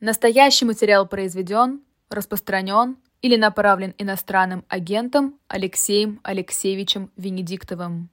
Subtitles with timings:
[0.00, 8.08] Настоящий материал произведен, распространен или направлен иностранным агентом Алексеем Алексеевичем Венедиктовым.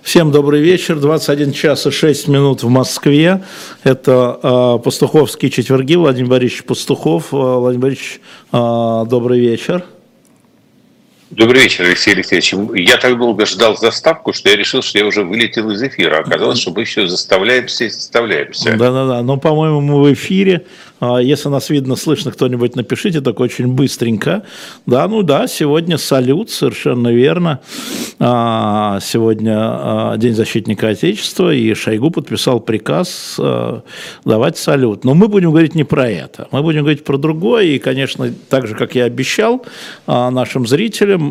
[0.00, 1.00] Всем добрый вечер.
[1.00, 3.42] 21 час и 6 минут в Москве.
[3.82, 5.96] Это э, Пастуховские четверги.
[5.96, 7.34] Владимир Борисович Пастухов.
[7.34, 8.20] Э, Владимир Борисович,
[8.52, 9.84] э, добрый вечер.
[11.30, 12.54] Добрый вечер, Алексей Алексеевич.
[12.74, 16.20] Я так долго ждал заставку, что я решил, что я уже вылетел из эфира.
[16.20, 18.70] Оказалось, что мы еще заставляемся и заставляемся.
[18.70, 19.20] Да-да-да.
[19.22, 20.64] Но, по-моему, мы в эфире.
[21.00, 24.42] А, если нас видно, слышно, кто-нибудь напишите, так очень быстренько.
[24.86, 27.60] Да, ну да, сегодня салют, совершенно верно.
[28.18, 33.38] А, сегодня а, День защитника Отечества, и Шойгу подписал приказ
[34.24, 35.04] давать салют.
[35.04, 36.48] Но мы будем говорить не про это.
[36.50, 37.64] Мы будем говорить про другое.
[37.64, 39.64] И, конечно, так же, как я обещал
[40.06, 41.30] нашим зрителям,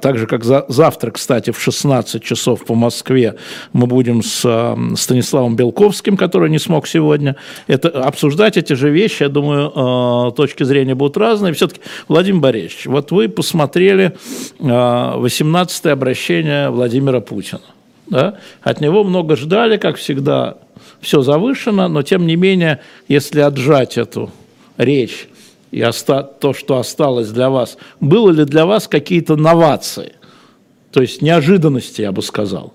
[0.00, 3.36] так же, как завтра, кстати, в 16 часов по Москве
[3.72, 9.28] мы будем с Станиславом Белковским, который не смог сегодня, это, обсуждать эти же вещи, я
[9.28, 11.52] думаю, э, точки зрения будут разные.
[11.52, 14.16] Все-таки, Владимир Борисович, вот вы посмотрели
[14.58, 17.60] 18-е э, обращение Владимира Путина.
[18.08, 18.38] Да?
[18.62, 20.56] От него много ждали, как всегда,
[21.00, 24.30] все завышено, но тем не менее, если отжать эту
[24.76, 25.28] речь
[25.70, 30.14] и оста то, что осталось для вас, было ли для вас какие-то новации?
[30.90, 32.74] То есть неожиданности, я бы сказал.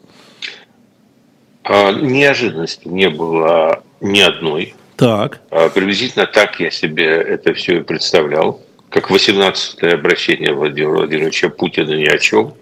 [1.64, 4.76] А, неожиданности не было ни одной.
[4.96, 5.42] Так.
[5.50, 11.94] А, приблизительно так я себе это все и представлял, как 18-е обращение Владимира Владимировича Путина
[11.94, 12.54] ни о чем.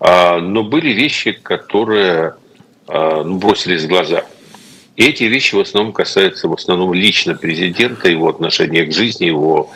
[0.00, 2.34] А, но были вещи, которые
[2.88, 4.24] а, ну, бросились в глаза.
[4.96, 9.70] И эти вещи в основном касаются в основном лично президента, его отношения к жизни, его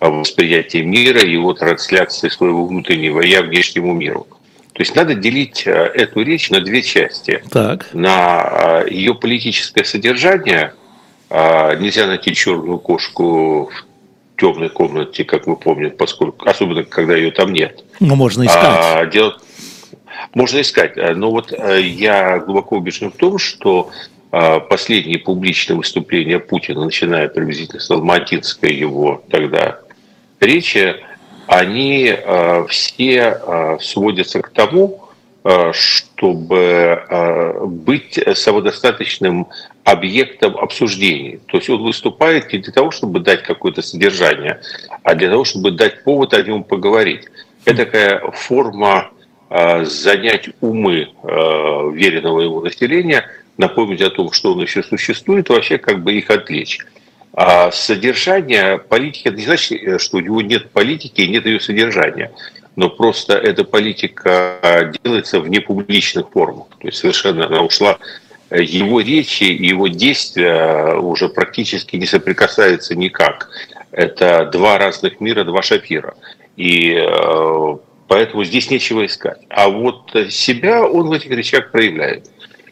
[0.00, 4.26] восприятия мира, его трансляции своего внутреннего я внешнему миру.
[4.72, 7.42] То есть надо делить эту речь на две части.
[7.50, 7.92] Так.
[7.92, 10.72] На ее политическое содержание–
[11.34, 13.84] нельзя найти черную кошку в
[14.36, 17.84] темной комнате, как мы помним, поскольку, особенно когда ее там нет.
[18.00, 18.62] Ну, можно искать.
[18.62, 19.36] А, дело,
[20.34, 20.96] можно искать.
[20.96, 23.90] Но вот э, я глубоко убежден в том, что
[24.30, 29.78] а, последние публичные выступления Путина, начиная приблизительно с Алматинской его тогда
[30.40, 30.96] речи,
[31.46, 35.03] они а, все сводятся к тому,
[35.72, 37.02] чтобы
[37.66, 39.46] быть самодостаточным
[39.84, 41.40] объектом обсуждений.
[41.46, 44.60] То есть он выступает не для того, чтобы дать какое-то содержание,
[45.02, 47.26] а для того, чтобы дать повод о нем поговорить.
[47.66, 49.10] Это такая форма
[49.50, 51.26] э, занять умы э,
[51.94, 53.26] веренного его населения,
[53.58, 56.78] напомнить о том, что он еще существует, вообще как бы их отвлечь.
[57.34, 62.30] А содержание политики, это не значит, что у него нет политики и нет ее содержания,
[62.76, 66.68] но просто эта политика делается в непубличных формах.
[66.80, 67.98] То есть совершенно она ушла
[68.50, 73.48] его речи, его действия уже практически не соприкасаются никак.
[73.90, 76.14] Это два разных мира, два шапира.
[76.56, 77.76] И э,
[78.08, 79.38] поэтому здесь нечего искать.
[79.48, 82.30] А вот себя он в этих речах проявляет.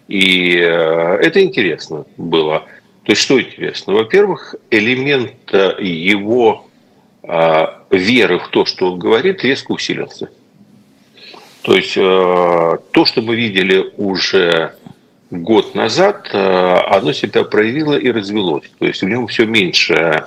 [0.09, 2.67] И э, это интересно было.
[3.05, 3.95] То есть что интересно?
[3.95, 6.72] Во-первых, элемент его э,
[7.23, 10.31] веры в то, что он говорит, резко усилился.
[11.63, 14.75] То есть то, что мы видели уже
[15.33, 18.71] год назад э, оно себя проявило и развелось.
[18.79, 20.27] То есть в нем все меньше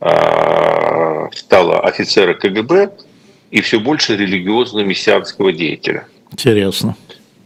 [0.00, 2.90] э, стало офицера КГБ
[3.50, 6.06] и все больше религиозно-мессианского деятеля.
[6.32, 6.96] Интересно.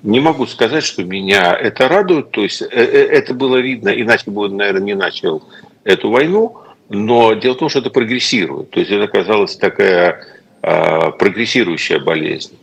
[0.03, 2.31] Не могу сказать, что меня это радует.
[2.31, 5.43] То есть э, это было видно, иначе бы он, наверное, не начал
[5.84, 6.56] эту войну.
[6.88, 8.70] Но дело в том, что это прогрессирует.
[8.70, 10.26] То есть это оказалась такая
[10.60, 12.56] прогрессирующая болезнь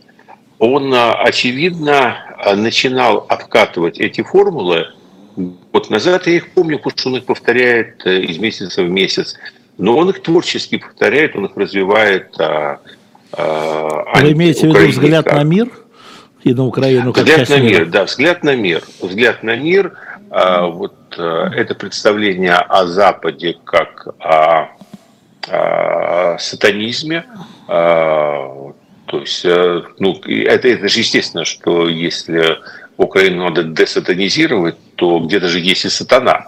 [0.62, 4.86] он, а, очевидно, а, начинал обкатывать эти формулы
[5.34, 6.28] год назад.
[6.28, 9.34] Я их помню, потому что он их повторяет э, из месяца в месяц.
[9.76, 12.32] Но он их творчески повторяет, он их развивает.
[12.38, 12.78] А,
[13.32, 15.68] Вы имеете в виду взгляд на мир
[16.44, 17.12] и на Украину?
[17.12, 17.78] Как взгляд на мира?
[17.80, 18.84] мир, да, взгляд на мир.
[19.00, 19.94] Взгляд на мир.
[20.32, 24.68] Вот э, это представление о Западе как о,
[25.48, 27.26] о сатанизме,
[29.12, 32.58] то есть, э, ну, это, это же естественно, что если
[32.96, 36.46] Украину надо десатанизировать, то где-то же есть и сатана.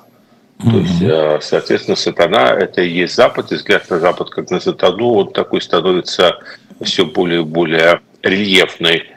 [0.59, 0.71] Mm-hmm.
[0.71, 4.61] То есть, э, соответственно, сатана– это и есть Запад, и взгляд на Запад как на
[4.61, 6.39] сатану, он такой становится
[6.81, 9.11] все более и более рельефной.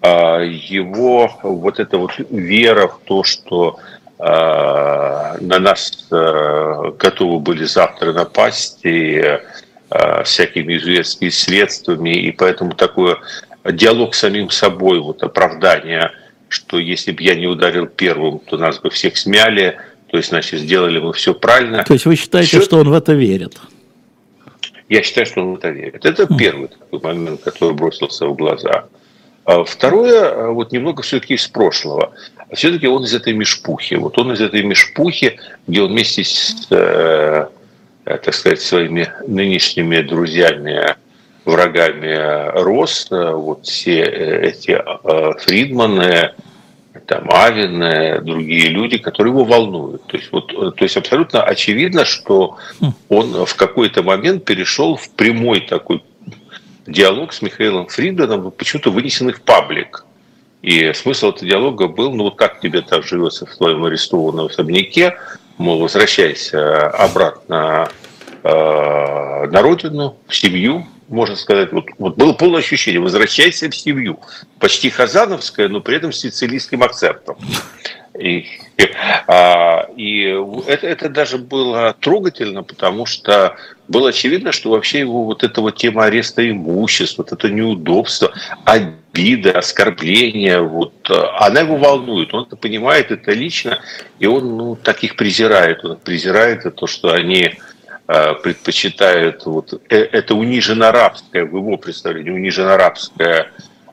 [0.00, 3.78] А его вот эта вот вера в то, что
[4.18, 9.38] на нас готовы были завтра напасть, и
[9.90, 13.16] Э, всякими изуверскими средствами, и поэтому такой
[13.64, 16.10] диалог с самим собой, вот оправдание,
[16.50, 19.78] что если бы я не ударил первым, то нас бы всех смяли,
[20.10, 21.84] То есть, значит, сделали мы все правильно.
[21.84, 22.60] То есть вы считаете, все...
[22.60, 23.56] что он в это верит?
[24.90, 26.04] Я считаю, что он в это верит.
[26.04, 28.88] Это первый такой момент, который бросился в глаза.
[29.48, 32.12] А второе, вот немного все-таки из прошлого.
[32.52, 33.94] Все-таки он из этой мешпухи.
[33.94, 37.46] Вот он из этой мешпухи, где он вместе с, э,
[38.04, 40.96] так сказать, своими нынешними друзьями,
[41.46, 43.08] врагами рос.
[43.10, 46.32] Вот все эти э, Фридманы,
[47.06, 50.04] там Авин, другие люди, которые его волнуют.
[50.08, 52.58] То есть, вот, то есть абсолютно очевидно, что
[53.08, 56.02] он в какой-то момент перешел в прямой такой
[56.88, 60.04] диалог с Михаилом Фридманом, почему-то вынесенный в паблик.
[60.62, 65.16] И смысл этого диалога был, ну вот как тебе так живется в твоем арестованном особняке,
[65.56, 67.88] мол, возвращайся обратно
[68.42, 74.18] э, на родину, в семью, можно сказать, вот, вот было полное ощущение, возвращайся в семью.
[74.58, 77.36] Почти хазановское, но при этом с сицилийским акцентом.
[78.18, 78.46] И,
[79.26, 80.36] а, и
[80.66, 83.56] это, это даже было трогательно, потому что
[83.86, 88.32] было очевидно, что вообще его вот эта вот тема ареста имущества, вот это неудобство,
[88.64, 93.78] обида, оскорбления, вот, она его волнует, он это понимает, это лично,
[94.18, 97.56] и он ну, таких презирает, он презирает то, что они
[98.10, 103.48] Э, предпочитают вот э, это униженно-рабское, в его представлении, униженно-рабское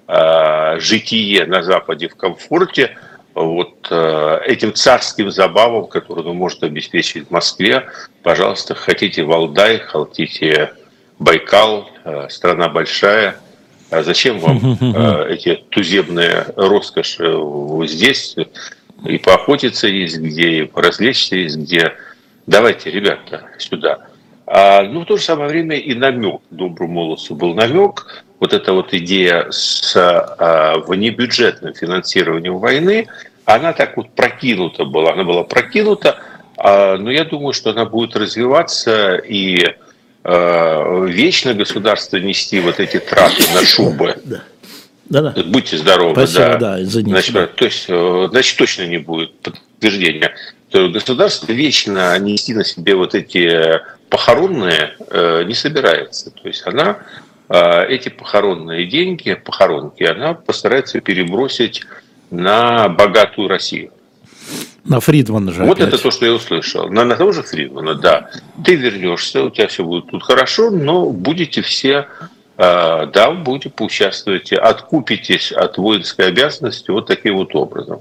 [0.08, 2.98] э, житие на Западе в комфорте,
[3.36, 7.86] вот этим царским забавам, которые он может обеспечить в Москве,
[8.24, 10.74] пожалуйста, хотите Валдай, хотите
[11.20, 11.90] Байкал,
[12.30, 13.36] страна большая,
[13.92, 14.78] а зачем вам
[15.30, 17.38] эти туземные роскоши
[17.88, 18.36] здесь?
[19.06, 21.94] И поохотиться есть где, и поразвлечься есть где
[22.48, 24.08] давайте, ребята, сюда.
[24.48, 28.74] А, ну, в то же самое время и намек, доброму молодцу был намек, вот эта
[28.74, 33.08] вот идея с а, внебюджетным финансированием войны,
[33.46, 36.20] она так вот прокинута была, она была прокинута,
[36.58, 39.76] а, но я думаю, что она будет развиваться и
[40.24, 44.16] а, вечно государство нести вот эти траты на шубы.
[45.08, 45.36] Да, да.
[45.44, 46.78] Будьте здоровы, Спасибо, да.
[46.80, 50.34] да значит, то есть, э, значит, точно не будет подтверждения
[50.76, 53.80] то государство вечно нести на себе вот эти
[54.10, 56.32] похоронные э, не собирается.
[56.32, 61.84] То есть она э, эти похоронные деньги, похоронки, она постарается перебросить
[62.32, 63.92] на богатую Россию.
[64.86, 65.64] На Фридмана же.
[65.64, 65.88] Вот опять.
[65.88, 66.90] это то, что я услышал.
[66.90, 68.30] На, на того же Фридмана, да.
[68.64, 72.08] Ты вернешься, у тебя все будет тут хорошо, но будете все,
[72.58, 78.00] э, да, будете поучаствуете, откупитесь от воинской обязанности вот таким вот образом.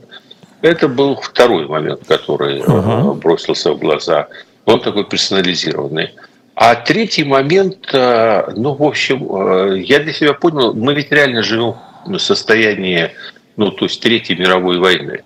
[0.61, 4.29] Это был второй момент, который uh бросился в глаза.
[4.67, 6.11] Он такой персонализированный.
[6.55, 11.43] А третий момент, э, ну, в общем, э, я для себя понял, мы ведь реально
[11.43, 11.75] живем
[12.07, 13.11] в состоянии,
[13.57, 15.25] ну, то есть Третьей мировой войны.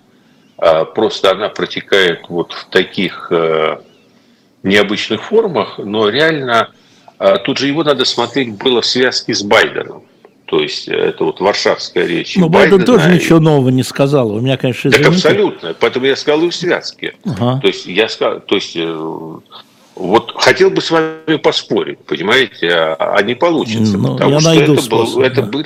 [0.57, 3.31] А просто она протекает вот в таких
[4.63, 6.71] необычных формах, но реально
[7.45, 10.03] тут же его надо смотреть было в связке с Байденом.
[10.49, 12.35] То есть э, это вот варшавская речь.
[12.35, 13.15] Но Байден тоже и...
[13.15, 14.31] ничего нового не сказал.
[14.31, 15.03] У меня, конечно, извините.
[15.03, 15.75] Так абсолютно.
[15.79, 17.15] Поэтому я сказал и в связке.
[17.23, 17.59] Ага.
[17.61, 19.35] То есть я сказал, то есть э,
[19.99, 23.97] вот хотел бы с вами поспорить, понимаете, а, а не получится.
[23.97, 25.47] Ну, потому что это, способ, был, это да.
[25.47, 25.63] был,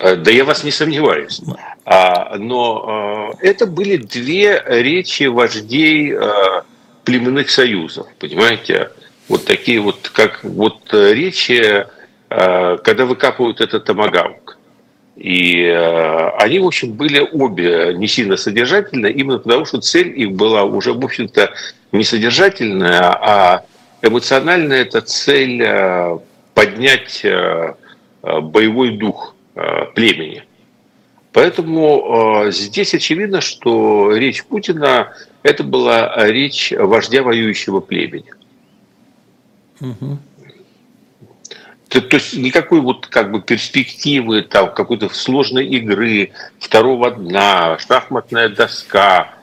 [0.00, 1.40] э, да я вас не сомневаюсь.
[1.84, 6.64] А, но а, это были две речи вождей а,
[7.04, 8.90] племенных союзов, понимаете?
[9.28, 11.86] Вот такие вот, как вот речи
[12.30, 14.57] Э, когда выкапывают этот томагавк.
[15.18, 20.32] И э, они, в общем, были обе не сильно содержательные, именно потому что цель их
[20.32, 21.52] была уже, в общем-то,
[21.90, 23.64] не содержательная, а
[24.00, 26.18] эмоциональная это цель э,
[26.54, 27.24] поднять
[28.22, 29.36] боевой дух
[29.94, 30.44] племени.
[31.32, 35.12] Поэтому здесь очевидно, что речь Путина
[35.44, 38.32] это была речь вождя воюющего племени.
[39.80, 40.18] Угу.
[41.88, 48.50] То, то есть никакой вот как бы перспективы там какой-то сложной игры, второго дна, шахматная
[48.50, 49.34] доска.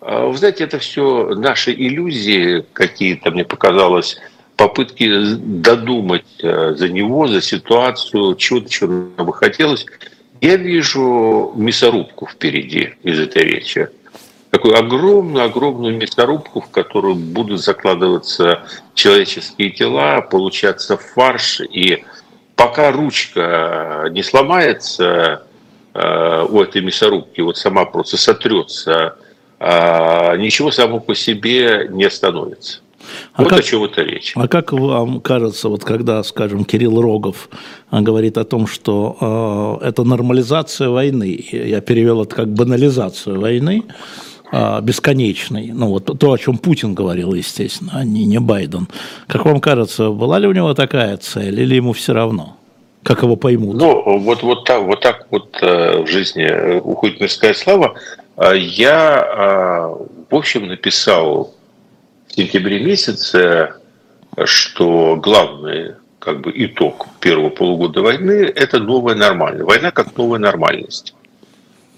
[0.00, 4.18] А, вы знаете, это все наши иллюзии какие-то, мне показалось,
[4.56, 8.88] попытки додумать э, за него, за ситуацию, чего-то, чего
[9.24, 9.86] бы хотелось.
[10.40, 13.88] Я вижу мясорубку впереди из этой речи
[14.50, 18.62] такую огромную-огромную мясорубку, в которую будут закладываться
[18.94, 21.60] человеческие тела, получаться фарш.
[21.60, 22.04] И
[22.56, 25.42] пока ручка не сломается
[25.94, 29.16] э, у этой мясорубки, вот сама просто сотрется,
[29.58, 32.80] э, ничего само по себе не остановится.
[33.32, 34.32] А вот как, о чем это речь.
[34.34, 37.48] А как вам кажется, вот когда, скажем, Кирилл Рогов
[37.90, 43.84] э, говорит о том, что э, это нормализация войны, я перевел это как банализацию войны,
[44.52, 45.70] бесконечный.
[45.72, 48.88] Ну, вот то, о чем Путин говорил, естественно, а не, не Байден.
[49.26, 52.56] Как вам кажется, была ли у него такая цель, или ему все равно?
[53.02, 53.76] Как его поймут?
[53.76, 57.94] Ну, вот, вот, так, вот так вот э, в жизни э, уходит мирская слава.
[58.36, 59.88] А я,
[60.30, 61.54] в общем, написал
[62.28, 63.74] в сентябре месяце,
[64.44, 69.64] что главный как бы итог первого полугода войны– это новая нормальность.
[69.64, 71.14] Война как новая нормальность.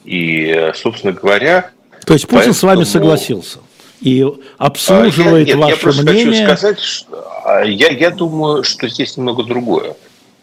[0.05, 1.71] И, собственно говоря,
[2.05, 2.55] то есть Путин Поэтому...
[2.55, 3.59] с вами согласился
[4.01, 4.27] и
[4.59, 6.47] обслуживает я, нет, ваше я просто мнение.
[6.47, 9.95] Хочу сказать, что, а, я, я думаю, что здесь немного другое.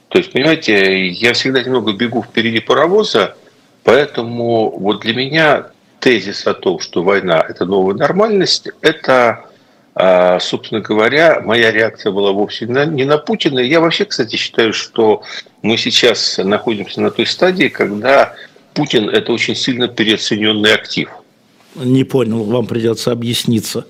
[0.10, 3.36] То есть, понимаете, я всегда немного бегу впереди паровоза,
[3.84, 5.68] поэтому вот для меня
[6.00, 9.46] тезис о том, что война– это новая нормальность, это,
[9.96, 13.60] а, собственно говоря, моя реакция была вовсе не на Путина.
[13.60, 15.24] Я вообще, кстати, считаю, что
[15.64, 18.36] мы сейчас находимся на той стадии, когда
[18.76, 21.10] Путин– это очень сильно переоцененный актив–
[21.78, 23.86] не понял, вам придется объясниться.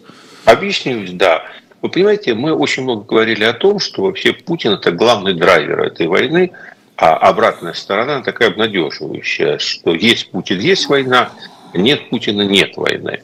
[0.46, 1.44] Объяснюсь, да.
[1.82, 6.08] Вы понимаете, мы очень много говорили о том, что вообще Путин это главный драйвер этой
[6.08, 6.52] войны,
[6.96, 11.30] а обратная сторона такая обнадеживающая, что есть Путин, есть война,
[11.74, 13.22] нет Путина, нет войны.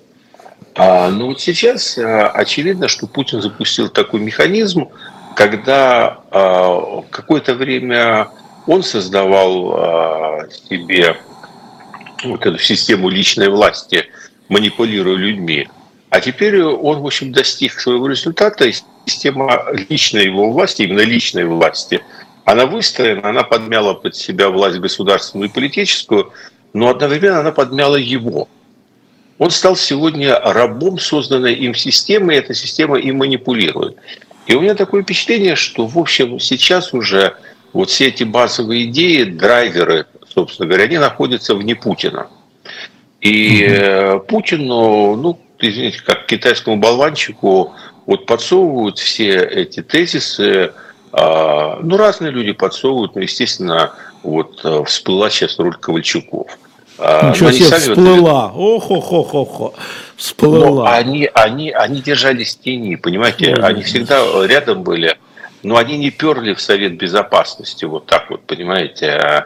[0.75, 4.89] А, но вот сейчас а, очевидно, что Путин запустил такой механизм,
[5.35, 8.29] когда а, какое-то время
[8.67, 11.17] он создавал а, себе
[12.23, 14.05] вот эту систему личной власти–
[14.49, 15.67] манипулируя людьми.
[16.09, 18.73] А теперь он, в общем, достиг своего результата, и
[19.05, 22.01] система личной его власти, именно личной власти,
[22.45, 26.31] она выстроена, она подмяла под себя власть государственную и политическую,
[26.73, 28.47] но одновременно она подмяла его.
[29.39, 33.97] Он стал сегодня рабом созданной им системы, и эта система им манипулирует.
[34.45, 37.35] И у меня такое впечатление, что, в общем, сейчас уже
[37.71, 42.27] вот все эти базовые идеи, драйверы, собственно говоря, они находятся вне Путина.
[43.23, 44.19] И угу.
[44.25, 47.73] Путину, ну, извините, как китайскому болванчику,
[48.05, 50.73] вот подсовывают все эти тезисы,
[51.13, 56.57] а, ну, разные люди подсовывают, но, естественно, вот э, всплыла сейчас роль Ковальчуков.
[56.97, 58.51] А, Ничего себе, всплыла.
[58.53, 59.73] Ох-ох-ох-ох.
[60.17, 60.83] Всплыла.
[60.83, 65.17] Но они, они, они держались в тени, понимаете, Ой, они всегда рядом были,
[65.63, 69.45] но они не перли в Совет Безопасности, вот так вот, понимаете.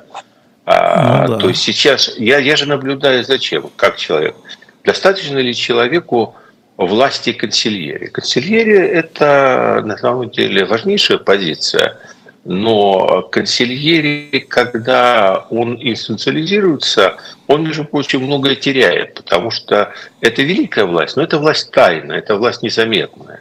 [0.68, 1.40] А а, ну, да.
[1.40, 4.36] То есть сейчас я, я же наблюдаю зачем, как человек.
[4.84, 6.36] Достаточно ли человеку
[6.76, 8.08] власти консильери?
[8.08, 11.98] Консильери– это на самом деле важнейшая позиция,
[12.44, 17.16] но консильери, когда он институциализируется,
[17.48, 22.36] он, между прочим, многое теряет, потому что это великая власть, но это власть тайная, это
[22.36, 23.40] власть незаметная.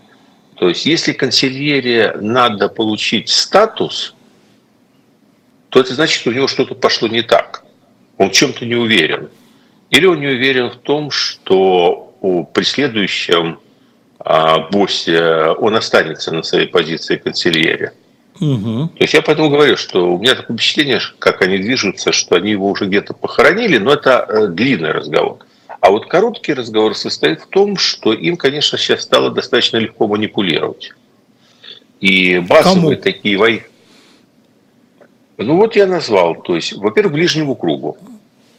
[0.55, 4.15] То есть если консильере надо получить статус–
[5.69, 7.65] то это значит, что у него что-то пошло не так.
[8.19, 9.29] Он в чем-то не уверен.
[9.91, 13.59] Или он не уверен в том, что при следующем
[14.19, 17.93] а, боссе он останется на своей позиции канцельере.
[18.41, 18.89] Угу.
[18.89, 22.51] То есть я поэтому говорю, что у меня такое впечатление, как они движутся, что они
[22.51, 25.39] его уже где-то похоронили, но это э, длинный разговор.
[25.81, 30.93] А вот короткий разговор состоит в том, что им, конечно, сейчас стало достаточно легко манипулировать.
[32.01, 33.03] И базовые Кому?
[33.03, 33.63] такие войны.
[35.39, 37.99] Ну вот я назвал, то есть, во-первых, ближнему кругу.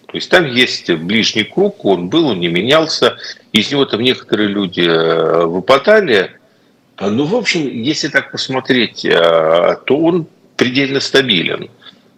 [0.08, 3.18] То есть там есть ближний круг, он был, он не менялся,
[3.52, 6.32] из него там некоторые люди э, выпадали.
[7.00, 11.70] Ну, в общем, если так посмотреть, э, то он предельно стабилен.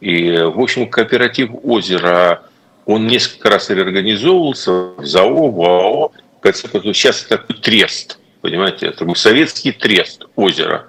[0.02, 2.44] И, в общем, кооператив озера,
[2.86, 6.12] он несколько раз реорганизовывался в ЗАО, в АО.
[6.44, 10.86] Сейчас это такой трест, понимаете, это советский трест озера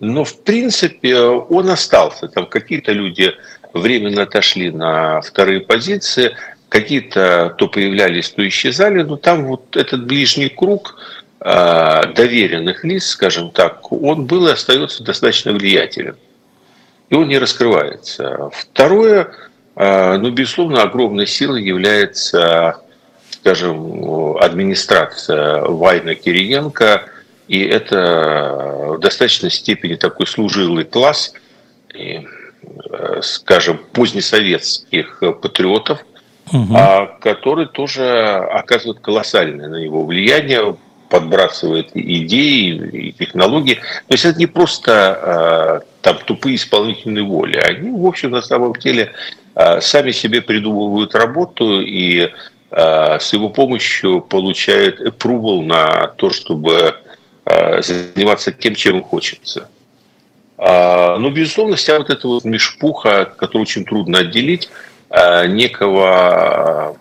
[0.00, 2.28] но, в принципе, он остался.
[2.28, 3.34] Там какие-то люди
[3.72, 6.36] временно отошли на вторые позиции,
[6.68, 10.96] какие-то то появлялись, то исчезали, но там вот этот ближний круг
[11.40, 16.16] а, доверенных лиц, скажем так, он был и остается достаточно влиятелен.
[17.10, 18.50] И он не раскрывается.
[18.52, 19.32] Второе,
[19.74, 22.82] а, ну, безусловно, огромной силой является,
[23.30, 27.10] скажем, администрация Вайна Кириенко–
[27.48, 31.32] и это в достаточной степени такой служилый класс,
[31.94, 32.20] э,
[33.22, 36.04] скажем, позднесоветских патриотов,
[36.52, 36.76] угу.
[37.20, 38.04] который тоже
[38.52, 40.76] оказывает колоссальное на него влияние,
[41.08, 43.74] подбрасывает идеи и технологии.
[43.74, 47.56] То есть это не просто а, там тупые исполнительные воли.
[47.56, 49.12] Они, в общем, на самом деле
[49.54, 52.30] а, сами себе придумывают работу и
[52.70, 56.96] с его помощью получают approval на то, чтобы
[57.82, 59.68] заниматься тем, чем хочется.
[60.58, 64.68] А, но, безусловно, вся вот эта вот межпуха, которую очень трудно отделить,
[65.10, 66.96] э, некого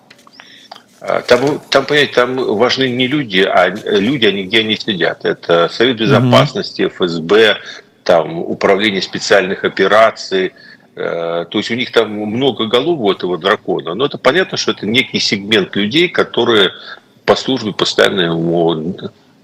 [1.00, 5.25] А, там, там, понимаете, там важны не люди, а люди, они где они сидят.
[5.25, 7.58] Это Совет Безопасности, ФСБ,
[8.04, 10.54] там, Управление специальных операций.
[10.96, 13.94] Э, то есть у них там много голов у этого дракона.
[13.94, 16.72] Но это понятно, что это некий сегмент людей, которые
[17.25, 18.96] по службе постоянно ему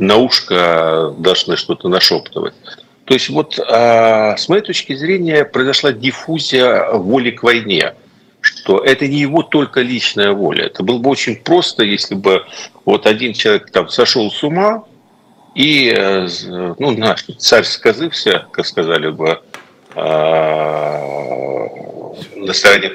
[0.05, 2.53] на ушко должны что-то нашептывать.
[3.05, 7.93] То есть вот а, с моей точки зрения произошла диффузия воли к войне
[8.43, 10.65] что это не его только личная воля.
[10.65, 12.45] Это было бы очень просто, если бы
[12.83, 14.83] вот один человек там сошел с ума,
[15.55, 16.27] и, э,
[16.77, 19.39] ну, наш царь сказывся, как сказали бы,
[19.95, 20.99] а,
[22.35, 22.91] на стороне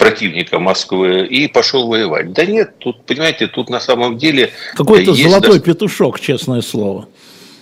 [0.00, 2.32] противника Москвы и пошел воевать.
[2.32, 4.50] Да нет, тут, понимаете, тут на самом деле...
[4.74, 5.60] Какой-то золотой до...
[5.60, 7.06] петушок, честное слово.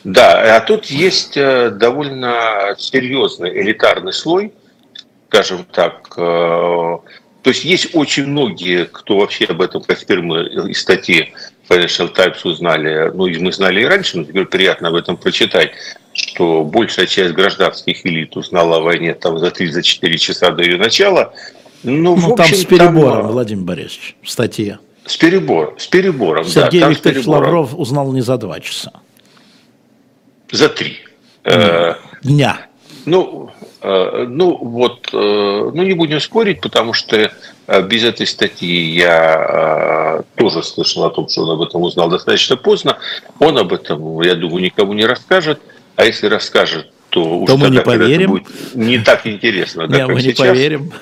[0.05, 4.53] Да, а тут есть э, довольно серьезный элитарный слой,
[5.29, 10.81] скажем так, э, то есть есть очень многие, кто вообще об этом, теперь мы из
[10.81, 11.33] статьи
[11.69, 15.73] Financial Times узнали, ну, мы знали и раньше, но теперь приятно об этом прочитать,
[16.13, 21.35] что большая часть гражданских элит узнала о войне там за 3-4 часа до ее начала.
[21.83, 24.79] Ну, ну общем, там с перебором, там, Владимир Борисович, в статье.
[25.05, 28.93] С перебором, с перебором, Сергей да, Викторович Лавров узнал не за два часа.
[30.51, 30.99] За три.
[32.23, 32.67] Дня.
[33.07, 37.17] Ну, Э, ну вот, э, ну не будем спорить, потому что
[37.67, 42.57] э, без этой статьи я тоже слышал о том, что он об этом узнал достаточно
[42.57, 42.99] поздно.
[43.39, 45.61] Он об этом, я думаю, никому не расскажет.
[45.95, 48.31] А если расскажет, то, то уж мы не поверим.
[48.31, 49.87] будет не так интересно.
[49.87, 50.93] Да, мы не поверим.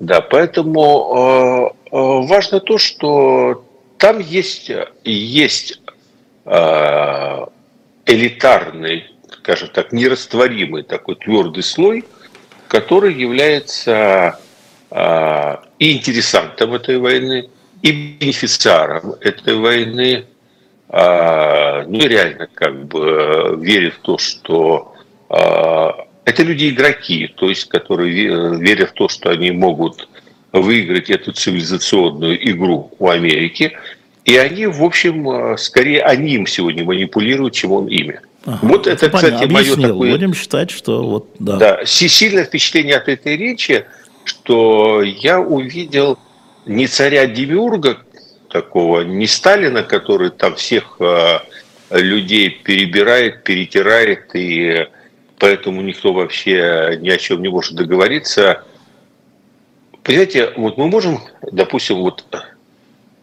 [0.00, 3.64] Да, поэтому важно то, что
[3.98, 4.70] там есть,
[5.04, 5.80] есть
[8.06, 9.04] элитарный
[9.48, 12.04] скажем так, нерастворимый такой твердый слой,
[12.68, 14.38] который является
[14.90, 17.48] э, и интересантом этой войны,
[17.80, 20.26] и бенефициаром этой войны,
[20.90, 24.94] э, ну реально как бы верит в то, что
[25.30, 25.90] э,
[26.28, 30.08] это люди-игроки, то есть которые верят в то, что они могут
[30.52, 33.72] выиграть эту цивилизационную игру у Америки,
[34.24, 38.20] и они, в общем, скорее они им сегодня манипулируют, чем он ими.
[38.44, 40.12] Ага, вот это, это кстати, мое такое...
[40.12, 41.56] Будем считать, что вот, да.
[41.56, 43.86] Да, сильное впечатление от этой речи,
[44.24, 46.18] что я увидел
[46.66, 47.98] не царя Демиурга
[48.50, 51.38] такого, не Сталина, который там всех э,
[51.90, 54.88] людей перебирает, перетирает, и
[55.38, 58.64] поэтому никто вообще ни о чем не может договориться.
[60.02, 61.20] Понимаете, вот мы можем,
[61.52, 62.24] допустим, вот,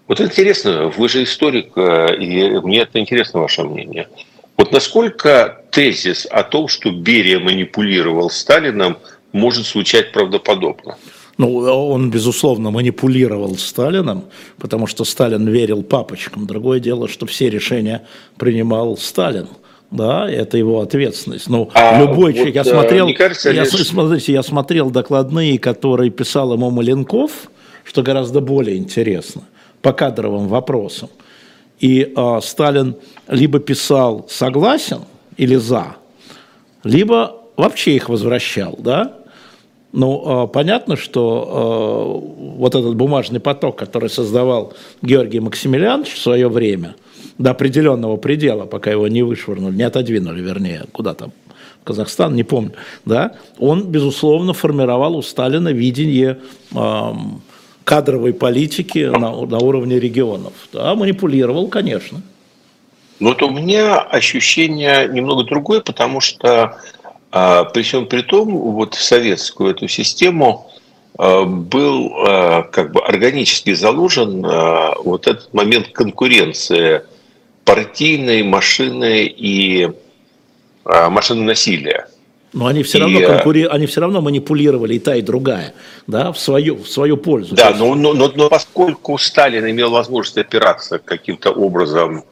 [0.07, 4.07] вот интересно, вы же историк, э, и мне это интересно ваше мнение–
[4.57, 8.97] вот насколько тезис о том, что Берия манипулировал Сталином,
[9.33, 10.97] может звучать правдоподобно?
[11.37, 14.25] Ну, он, безусловно, манипулировал Сталином,
[14.57, 16.47] потому что Сталин верил папочкам.
[16.47, 19.49] Другое дело, что все решения принимал Сталин.
[19.95, 21.49] Да, это его ответственность.
[21.49, 23.87] Ну, а любой вот, человек, я смотрел, кажется, я, лишь...
[23.87, 27.49] смотрите, я смотрел докладные, которые писал ему Маленков,
[27.83, 29.43] что гораздо более интересно,
[29.81, 31.09] по кадровым вопросам.
[31.79, 32.95] И э, Сталин
[33.27, 35.01] либо писал согласен
[35.37, 35.95] или за,
[36.83, 39.17] либо вообще их возвращал, да?
[39.95, 46.49] Ну, э, понятно, что э, вот этот бумажный поток, который создавал Георгий Максимилианович в свое
[46.49, 46.95] время,
[47.37, 51.31] до определенного предела, пока его не вышвырнули, не отодвинули, вернее, куда там,
[51.81, 52.73] в Казахстан, не помню,
[53.05, 56.39] да, он, безусловно, формировал у Сталина видение
[56.73, 57.11] э,
[57.85, 60.51] кадровой политики на, на уровне регионов.
[60.73, 62.21] Да, манипулировал, конечно.
[63.21, 66.79] Вот у меня ощущение немного другое, потому что
[67.35, 70.71] а, при всем при том, вот в советскую эту систему
[71.17, 74.41] а, был а, как бы органически заложен
[75.03, 77.01] вот этот момент конкуренции
[77.65, 79.91] партийной, машины и
[80.85, 82.07] машины насилия.
[82.53, 83.67] Но они все, равно и, конкури...
[83.69, 85.73] они все равно манипулировали и та, и другая,
[86.07, 87.53] да, в свою, в свою пользу.
[87.53, 92.23] Да, но, но, но, но поскольку Сталин имел возможность опираться каким-то образом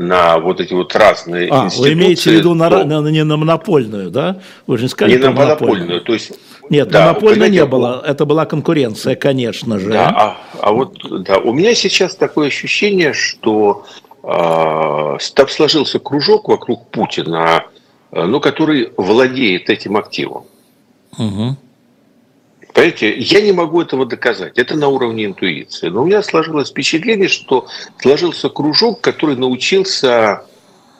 [0.00, 1.94] на вот эти вот разные а, институции.
[1.94, 2.84] Вы имеете в виду на, то...
[2.84, 4.40] на, не на монопольную, да?
[4.66, 6.00] Вы же не сказали Не на монопольную, монопольную.
[6.02, 6.32] то есть...
[6.70, 9.90] Нет, да, монопольной не было, это была конкуренция, конечно же.
[9.90, 13.84] Да, а, а вот, да, у меня сейчас такое ощущение, что
[14.22, 17.64] э, там сложился кружок вокруг Путина,
[18.12, 20.44] Э, ну, который владеет этим активом.
[21.18, 21.56] Угу.
[22.74, 24.58] Понимаете, я не могу этого доказать.
[24.58, 25.88] Это на уровне интуиции.
[25.88, 27.66] Но у меня сложилось впечатление, что
[27.98, 30.44] сложился кружок, который научился,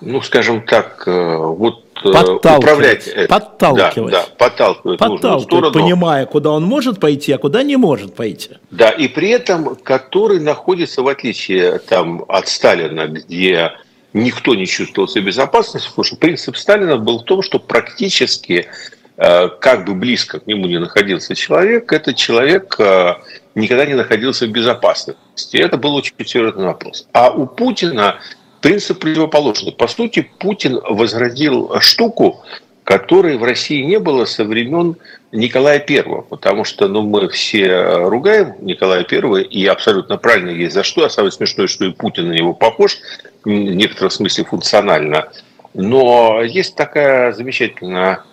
[0.00, 6.64] ну, скажем так, э, вот управлять, подталкивать, да, да, подталкивать, подталкивать сторону, понимая, куда он
[6.64, 8.50] может пойти, а куда не может пойти.
[8.70, 13.72] Да, и при этом, который находится в отличие там от Сталина, где
[14.12, 18.99] никто не чувствовал себя безопасности, потому что принцип Сталина был в том, что практически э,
[19.20, 23.16] как бы близко к нему не находился человек, этот человек э,
[23.54, 25.58] никогда не находился в безопасности.
[25.58, 27.06] Это был очень серьезный вопрос.
[27.12, 28.16] А у Путина
[28.62, 29.72] принцип противоположный.
[29.72, 32.42] По сути, Путин возродил штуку,
[32.84, 34.96] которой в России не было со времен
[35.32, 40.82] Николая Первого, потому что ну, мы все ругаем Николая Первого, и абсолютно правильно есть за
[40.82, 42.96] что, а самое смешное, что и Путин на него похож,
[43.44, 45.28] в некотором смысле функционально.
[45.74, 48.24] Но есть такая замечательная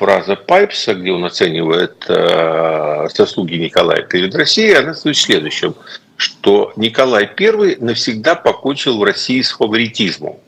[0.00, 5.74] фраза Пайпса, где он оценивает э, заслуги Николая перед Россией, она стоит следующим,
[6.16, 10.38] что Николай I навсегда покончил в России с фаворитизмом.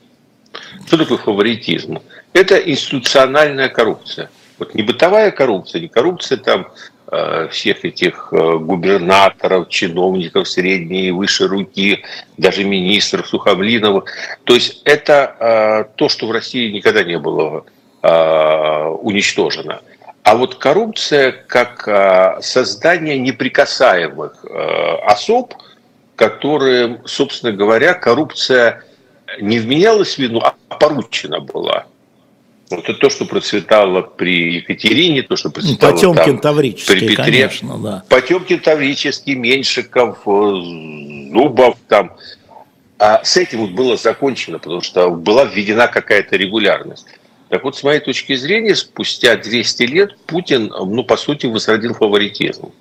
[0.86, 1.98] Что такое фаворитизм?
[2.32, 4.30] Это институциональная коррупция.
[4.58, 6.68] Вот не бытовая коррупция, не коррупция там
[7.10, 12.04] э, всех этих э, губернаторов, чиновников средней и высшей руки,
[12.38, 14.04] даже министров Сухомлинова.
[14.44, 17.66] То есть это э, то, что в России никогда не было
[18.02, 19.80] уничтожено.
[20.24, 24.44] А вот коррупция как создание неприкасаемых
[25.04, 25.54] особ,
[26.16, 28.84] которые, собственно говоря, коррупция
[29.40, 31.86] не вменялась в вину, а поручена была.
[32.70, 37.16] Вот это то, что процветало при Екатерине, то, что ну, процветало Потемкин, там, при Петре.
[37.16, 38.04] Конечно, да.
[38.08, 42.16] Потемкин, Таврический, Меньшиков, э, Зубов там.
[42.98, 47.06] А с этим вот было закончено, потому что была введена какая-то регулярность.
[47.52, 52.72] Так вот, с моей точки зрения, спустя 200 лет Путин, ну, по сути, возродил фаворитизм.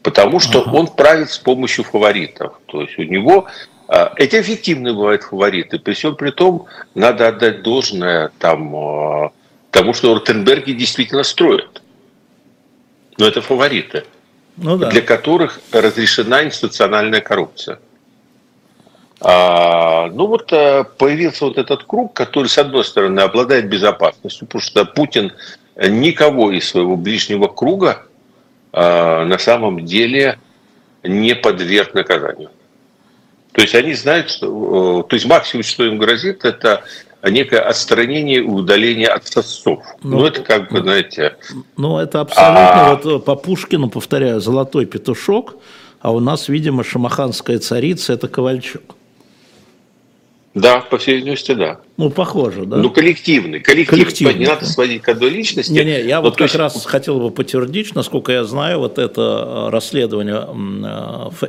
[0.00, 0.76] Потому что ага.
[0.76, 2.52] он правит с помощью фаворитов.
[2.66, 3.48] То есть у него
[3.88, 5.80] а, эти эффективные бывают фавориты.
[5.80, 9.32] При всем при том, надо отдать должное там, а,
[9.72, 11.82] тому, что Ротенберги действительно строят.
[13.18, 14.04] Но это фавориты,
[14.56, 14.88] ну, да.
[14.88, 17.80] для которых разрешена институциональная коррупция.
[19.24, 24.62] А, ну вот э, появился вот этот круг, который, с одной стороны, обладает безопасностью, потому
[24.62, 25.32] что Путин
[25.76, 28.02] никого из своего ближнего круга
[28.72, 30.38] а, на самом деле
[31.04, 32.50] не подверг наказанию.
[33.52, 36.82] То есть они знают, что, э, то есть максимум, что им грозит, это
[37.22, 39.84] некое отстранение и удаление от сосцов.
[40.02, 41.36] Ну, ну, это как бы, знаете...
[41.76, 42.94] Ну, это абсолютно, а...
[42.94, 45.56] вот э, по Пушкину, повторяю, золотой петушок,
[46.00, 48.96] а у нас, видимо, шамаханская царица– это Ковальчук.
[50.54, 51.80] Да, по всей видимости, да.
[51.96, 52.76] Ну, похоже, да.
[52.76, 53.60] Ну, коллективный.
[53.60, 54.04] Коллективный.
[54.04, 55.72] коллективный не надо сводить к одной личности.
[55.72, 56.56] Не-не, я вот как есть...
[56.56, 60.46] раз хотел бы подтвердить, насколько я знаю, вот это э, расследование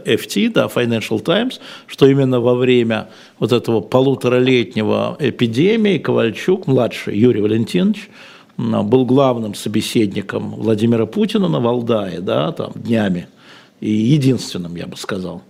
[0.06, 7.42] FT, да, Financial Times, что именно во время вот этого полуторалетнего эпидемии Ковальчук, младший Юрий
[7.42, 8.10] Валентинович,
[8.58, 13.28] был главным собеседником Владимира Путина на Валдае, да, там, днями,
[13.82, 15.42] и единственным, я бы сказал.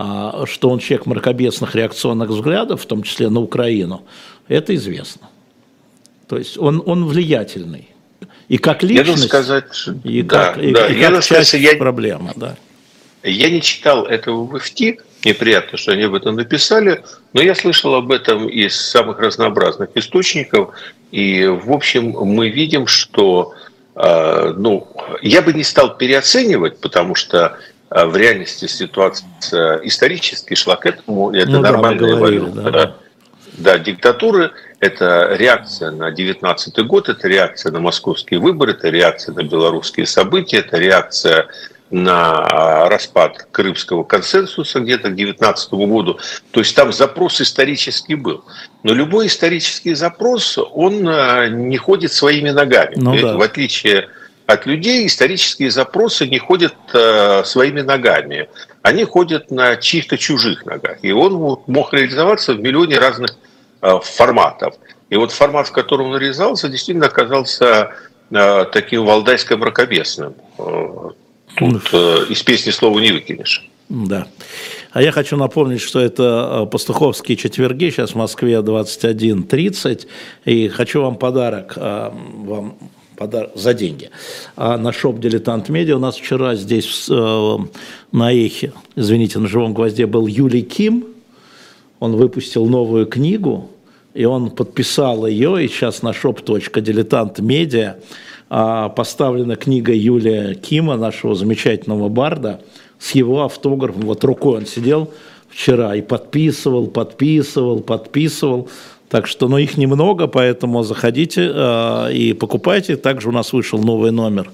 [0.00, 4.04] А что он человек мракобесных реакционных взглядов, в том числе на Украину,
[4.46, 5.28] это известно.
[6.28, 7.88] То есть он, он влиятельный.
[8.46, 10.86] И как личность, сказать, и да, как, и, да.
[10.86, 12.30] и как часть сказать, я, проблемы.
[12.36, 12.56] Да.
[13.24, 17.56] Я не читал этого в ИФТИ, мне приятно, что они об этом написали, но я
[17.56, 20.74] слышал об этом из самых разнообразных источников,
[21.10, 23.52] и, в общем, мы видим, что
[23.96, 24.86] э, ну,
[25.22, 27.56] я бы не стал переоценивать, потому что а
[27.90, 32.70] в реальности ситуация исторически шла к этому, это ну, нормальная да, эволюция.
[32.70, 32.94] Да,
[33.58, 33.78] да.
[33.78, 40.06] диктатуры– это реакция на 19 год, это реакция на московские выборы, это реакция на белорусские
[40.06, 41.48] события, это реакция
[41.90, 46.18] на распад Крымского консенсуса где-то к 19 году.
[46.50, 48.44] То есть там запрос исторический был.
[48.82, 52.94] Но любой исторический запрос, он а, не ходит своими ногами.
[52.96, 53.36] Ну, да.
[53.36, 54.10] В отличие
[54.48, 58.48] от людей исторические запросы не ходят э, своими ногами.
[58.80, 60.96] Они ходят на чьих-то чужих ногах.
[61.02, 63.36] И он мог реализоваться в миллионе разных
[63.82, 64.74] э, форматов.
[65.10, 67.90] И вот формат, в котором он реализовался, действительно оказался
[68.30, 70.32] э, таким валдайско-мракобесным.
[70.56, 71.10] Э,
[71.58, 73.68] тут э, из песни слова не выкинешь.
[73.90, 74.28] Да.
[74.92, 80.06] А я хочу напомнить, что это э, пастуховские четверги, сейчас в Москве 21.30,
[80.46, 82.10] и хочу вам подарок, э,
[82.46, 82.78] вам
[83.18, 83.50] подар...
[83.54, 84.10] за деньги.
[84.56, 87.56] А на шоп «Дилетант Медиа» у нас вчера здесь э,
[88.12, 91.04] на эхе, извините, на живом гвозде был Юлий Ким.
[92.00, 93.68] Он выпустил новую книгу,
[94.14, 97.96] и он подписал ее, и сейчас на shop.diletant медиа
[98.50, 102.60] а, поставлена книга Юлия Кима, нашего замечательного барда,
[102.98, 104.02] с его автографом.
[104.02, 105.12] Вот рукой он сидел
[105.48, 108.68] вчера и подписывал, подписывал, подписывал.
[109.08, 112.96] Так что, ну, их немного, поэтому заходите э, и покупайте.
[112.96, 114.50] Также у нас вышел новый номер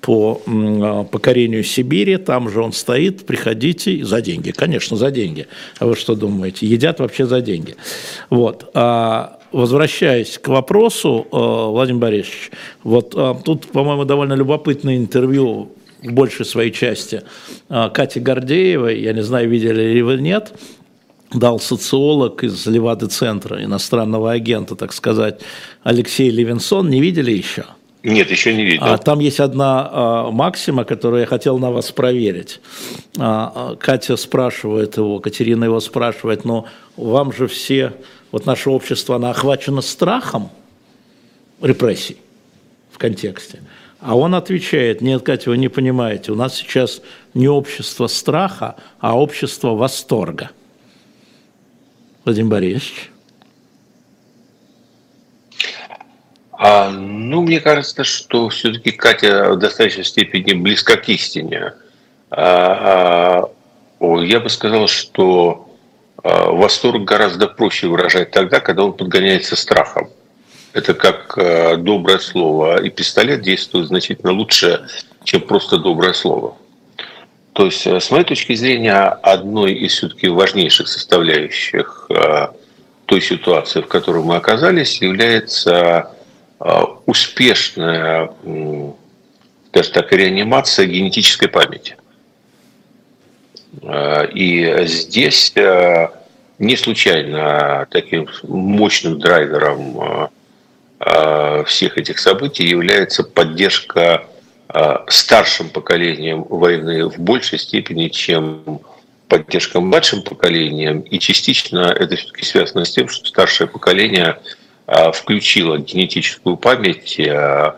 [0.00, 5.46] по э, покорению Сибири, там же он стоит, приходите за деньги, конечно, за деньги.
[5.78, 6.66] А вы что думаете?
[6.66, 7.76] Едят вообще за деньги.
[8.30, 8.70] Вот.
[8.74, 12.50] А, возвращаясь к вопросу, э, Владимир Борисович,
[12.82, 17.22] вот э, тут, по-моему, довольно любопытное интервью в большей своей части
[17.68, 20.52] э, Кати Гордеевой, я не знаю, видели ли вы, нет,
[21.32, 25.40] дал социолог из Левады-центра, иностранного агента, так сказать,
[25.82, 26.88] Алексей Левинсон.
[26.88, 27.64] Не видели еще?
[28.02, 28.84] Нет, еще не видел.
[28.84, 32.60] А, там есть одна а, максима, которую я хотел на вас проверить.
[33.18, 37.92] А, а Катя спрашивает его, Катерина его спрашивает, но вам же все,
[38.30, 40.50] вот наше общество, оно охвачено страхом
[41.60, 42.18] репрессий
[42.90, 43.60] в контексте.
[44.00, 47.02] А он отвечает, нет, Катя, вы не понимаете, у нас сейчас
[47.34, 50.50] не общество страха, а общество восторга.
[52.24, 53.10] Владимир Борисович.
[56.52, 61.74] А, ну, мне кажется, что все-таки Катя в достаточной степени близка к истине.
[62.30, 63.48] А,
[64.00, 65.68] а, я бы сказал, что
[66.22, 70.10] а, восторг гораздо проще выражать тогда, когда он подгоняется страхом.
[70.72, 72.82] Это как а, доброе слово.
[72.82, 74.88] И пистолет действует значительно лучше,
[75.22, 76.56] чем просто доброе слово.
[77.58, 82.54] То есть, э, с моей точки зрения, одной из все-таки важнейших составляющих а,
[83.06, 86.12] той ситуации, в которой мы оказались, является
[86.60, 88.30] а, успешная,
[89.70, 91.96] скажем так, реанимация генетической памяти.
[94.34, 95.52] И здесь
[96.58, 100.30] не случайно таким мощным драйвером
[101.66, 104.26] всех этих событий является поддержка
[105.08, 108.80] старшим поколением войны в большей степени, чем
[109.26, 111.00] поддержка младшим поколением.
[111.00, 114.38] И частично это все-таки связано с тем, что старшее поколение–
[114.90, 117.76] а, включила генетическую память а,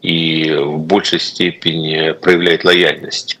[0.00, 3.38] и в большей степени проявляет лояльность,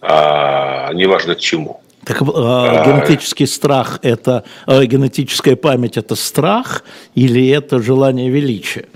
[0.00, 1.82] а, неважно к чему.
[2.06, 6.82] Так а, генетический страх это генетическая память это страх
[7.14, 8.86] или это желание величия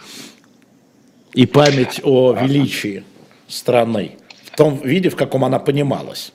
[1.35, 3.05] и память о величии
[3.49, 4.13] страны
[4.45, 6.33] в том виде, в каком она понималась.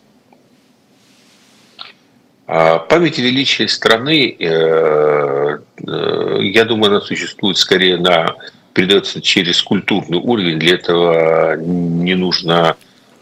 [2.48, 8.36] А память величия страны, э, э, я думаю, она существует скорее на
[8.74, 10.58] передается через культурный уровень.
[10.58, 12.76] Для этого не нужно,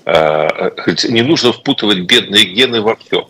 [0.06, 0.71] э,
[1.10, 3.28] не нужно впутывать бедные гены во все.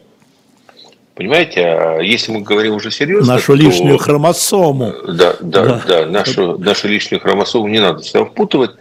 [1.15, 6.05] Понимаете, а если мы говорим уже серьезно, нашу то, лишнюю хромосому, да, да, да, да
[6.05, 8.71] нашу нашу лишнюю хромосому не надо сюда впутывать.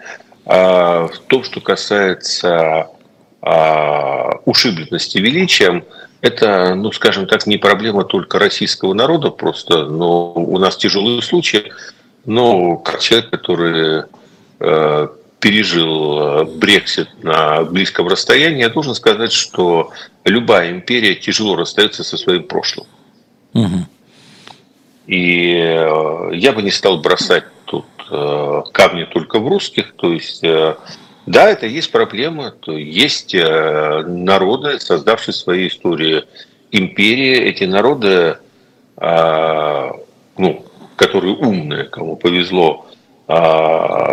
[0.47, 2.89] А в том, что касается
[3.43, 5.85] а, ушибленности величием,
[6.21, 11.73] это, ну, скажем так, не проблема только российского народа, просто, но у нас тяжелые случаи.
[12.25, 14.05] Но как человек, который
[14.59, 19.93] э, пережил э, Брексит на близком расстоянии, я должен сказать, что
[20.25, 22.87] любая империя тяжело расстается со своим прошлым.
[23.53, 23.87] Угу.
[25.07, 27.45] И э, я бы не стал бросать
[28.09, 30.77] камни только в русских, то есть э,
[31.27, 32.53] да, это есть проблема.
[32.53, 36.25] То есть э, народы, создавшие свои истории
[36.71, 38.39] империи, эти народы,
[40.37, 40.67] ну,
[40.97, 42.87] которые умные, кому повезло,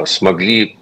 [0.05, 0.77] смогли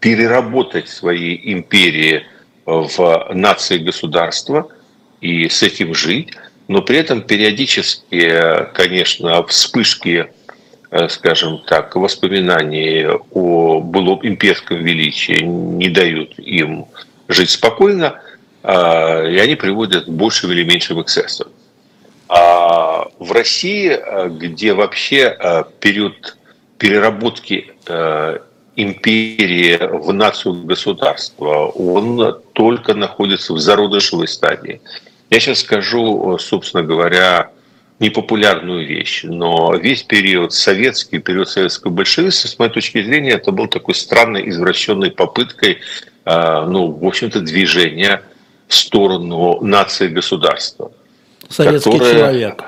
[0.00, 2.24] переработать свои империи
[2.66, 4.68] в нации государства
[5.20, 6.34] и с этим жить,
[6.68, 10.37] но при этом периодически, конечно, вспышки Э,
[11.08, 16.86] скажем так, воспоминаний о былом имперском величии не дают им
[17.28, 18.20] жить спокойно,
[18.62, 21.48] а, и они приводят к большим или меньшим эксцессам.
[22.28, 26.36] А в России, э, где вообще э, период
[26.78, 27.72] переработки
[28.76, 34.80] империи в нацию государства, он только находится в зародышевой стадии.
[35.30, 37.50] Я сейчас скажу, собственно говоря,
[38.00, 43.66] непопулярную вещь, но весь период советский, период советского большевизма, с моей точки зрения, это был
[43.66, 45.78] такой странной, извращенной попыткой,
[46.24, 48.22] а, ну, в общем-то, движения
[48.68, 50.92] в сторону нации государства.
[51.48, 52.14] Советский которое...
[52.14, 52.64] человек.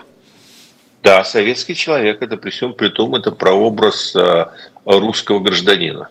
[1.02, 4.52] Да, советский человек, это при всем при том, это прообраз а,
[4.84, 6.08] русского гражданина.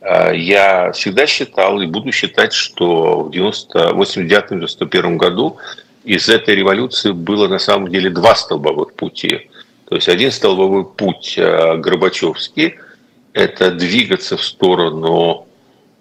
[0.00, 5.56] А, я всегда считал и буду считать, что в 89-91 году
[6.04, 9.50] из этой революции было на самом деле два столбовых пути.
[9.86, 12.76] То есть один столбовой путь э, Горбачевский–
[13.32, 15.46] это двигаться в сторону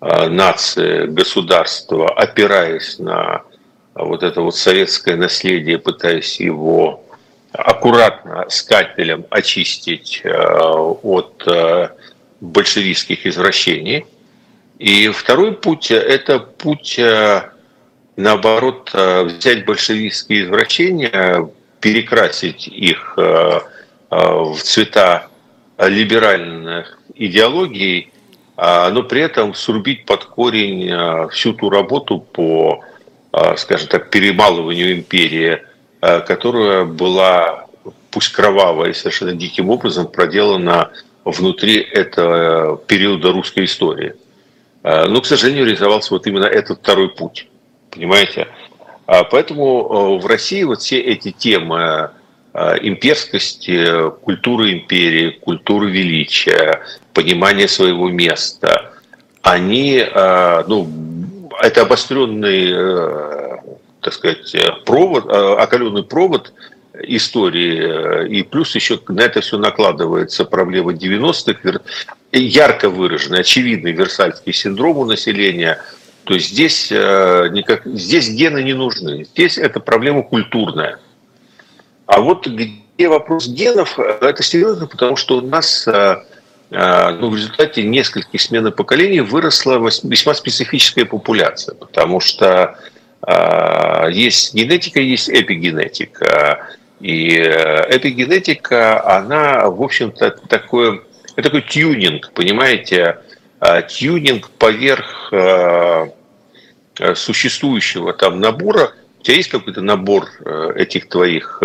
[0.01, 3.43] э, нации, государства, опираясь на
[3.95, 7.03] вот это вот советское наследие, пытаясь его
[7.51, 11.89] аккуратно скальпелем очистить э, от э,
[12.41, 14.05] большевистских извращений.
[14.79, 17.49] И второй путь– это путь, э,
[18.15, 21.49] наоборот, взять большевистские извращения,
[21.79, 25.27] перекрасить их в цвета
[25.77, 28.11] либеральных идеологий,
[28.55, 32.83] а, но при этом срубить под корень всю ту работу по,
[33.57, 35.61] скажем так, перемалыванию империи–
[36.05, 37.67] Э, которая была,
[38.11, 40.91] пусть кровавая и совершенно диким образом проделана
[41.23, 44.13] внутри этого периода русской истории.
[44.83, 47.47] Э, но, к сожалению, реализовался вот именно этот второй путь.
[47.93, 48.47] Понимаете?
[49.05, 52.11] А поэтому э, в России вот все эти темы
[52.83, 58.91] имперскости, культуры империи, культуры величия, понимания своего места,
[59.41, 60.05] они,
[60.67, 63.53] ну, это обостренный
[64.03, 66.53] так сказать, э, провод, э, окаленный провод
[67.01, 71.79] истории, и плюс еще на это все накладывается проблема 90-х,
[72.31, 75.79] ярко выраженный, очевидный версальский синдром у населения.
[76.25, 80.99] То есть здесь, э, никак, здесь гены не нужны, здесь это проблема культурная.
[82.05, 88.41] А вот где вопрос генов, это серьезно, потому что у нас ну, в результате нескольких
[88.41, 92.79] смен поколений выросла весьма специфическая популяция, потому что
[94.09, 96.75] есть генетика, есть эпигенетика.
[97.03, 101.01] И э, эпигенетика, она, в общем-то, такой,
[101.35, 103.17] это такой тюнинг, понимаете,
[103.89, 106.07] тюнинг поверх э,
[107.15, 108.93] существующего там набора.
[109.19, 111.61] У тебя есть какой-то набор э, этих твоих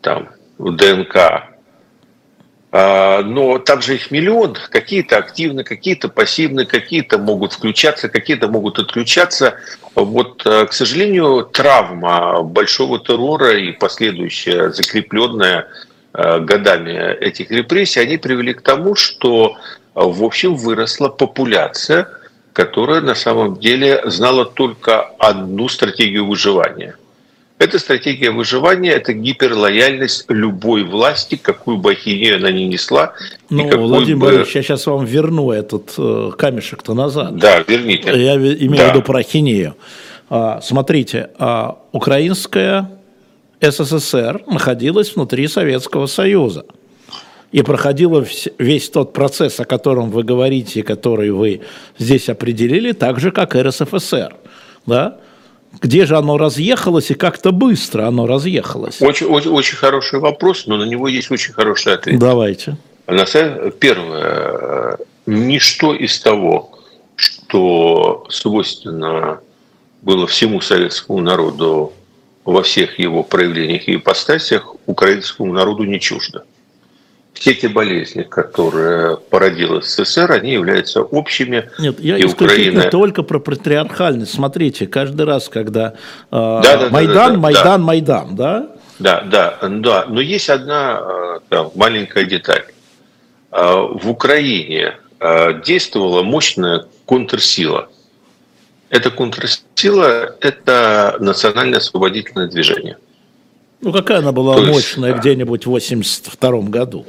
[0.00, 1.52] там ДНК,
[2.74, 9.56] а, но также их миллион, какие-то активны, какие-то пассивны, какие-то могут включаться, какие-то могут отключаться.
[9.94, 15.68] Вот, э, к сожалению, травма большого террора и последующая закрепленная
[16.14, 19.58] э, годами этих репрессий, они привели к тому, что,
[19.94, 22.08] в общем, выросла популяция,
[22.52, 26.96] которая на самом деле знала только одну стратегию выживания–
[27.62, 33.12] это стратегия выживания, это гиперлояльность любой власти, какую бы ахинею она ни несла.
[33.50, 34.26] Ну, Владимир бы...
[34.26, 37.36] Борисович, я сейчас вам верну этот э, камешек-то назад.
[37.36, 38.10] Да, верните.
[38.20, 38.88] Я имею да.
[38.88, 39.76] в виду про ахинею.
[40.28, 42.90] А, смотрите, а, украинская
[43.60, 46.64] СССР находилась внутри Советского Союза.
[47.52, 48.24] И проходила
[48.58, 51.60] весь тот процесс, о котором вы говорите, который вы
[51.98, 54.34] здесь определили, так же, как и РСФСР.
[54.86, 55.18] Да?
[55.80, 59.02] Где же оно разъехалось и как-то быстро оно разъехалось?
[59.02, 62.18] Очень, очень, очень хороший вопрос, но на него есть очень хороший ответ.
[62.18, 62.78] Давайте.
[63.78, 64.98] Первое.
[65.26, 66.78] Ничто из того,
[67.16, 69.40] что свойственно
[70.00, 71.92] было всему советскому народу
[72.46, 76.44] во всех его проявлениях и ипостасях, украинскому народу не чуждо
[77.34, 81.70] все те болезни, которые породила СССР, они являются общими.
[81.78, 82.90] Нет, я и Украина...
[82.90, 84.34] только про патриархальность.
[84.34, 85.92] Смотрите, каждый раз, когда э,
[86.30, 87.78] да, да, Майдан, да, да, Майдан, да.
[87.78, 88.68] Майдан, да?
[88.98, 90.06] Да, да, да.
[90.08, 92.64] Но есть одна там, маленькая деталь.
[93.50, 94.96] В Украине
[95.64, 97.88] действовала мощная контрсила.
[98.90, 102.98] Эта контрсила– это национальное освободительное движение–
[103.82, 107.04] ну, какая она была То мощная есть, где-нибудь в 82 году?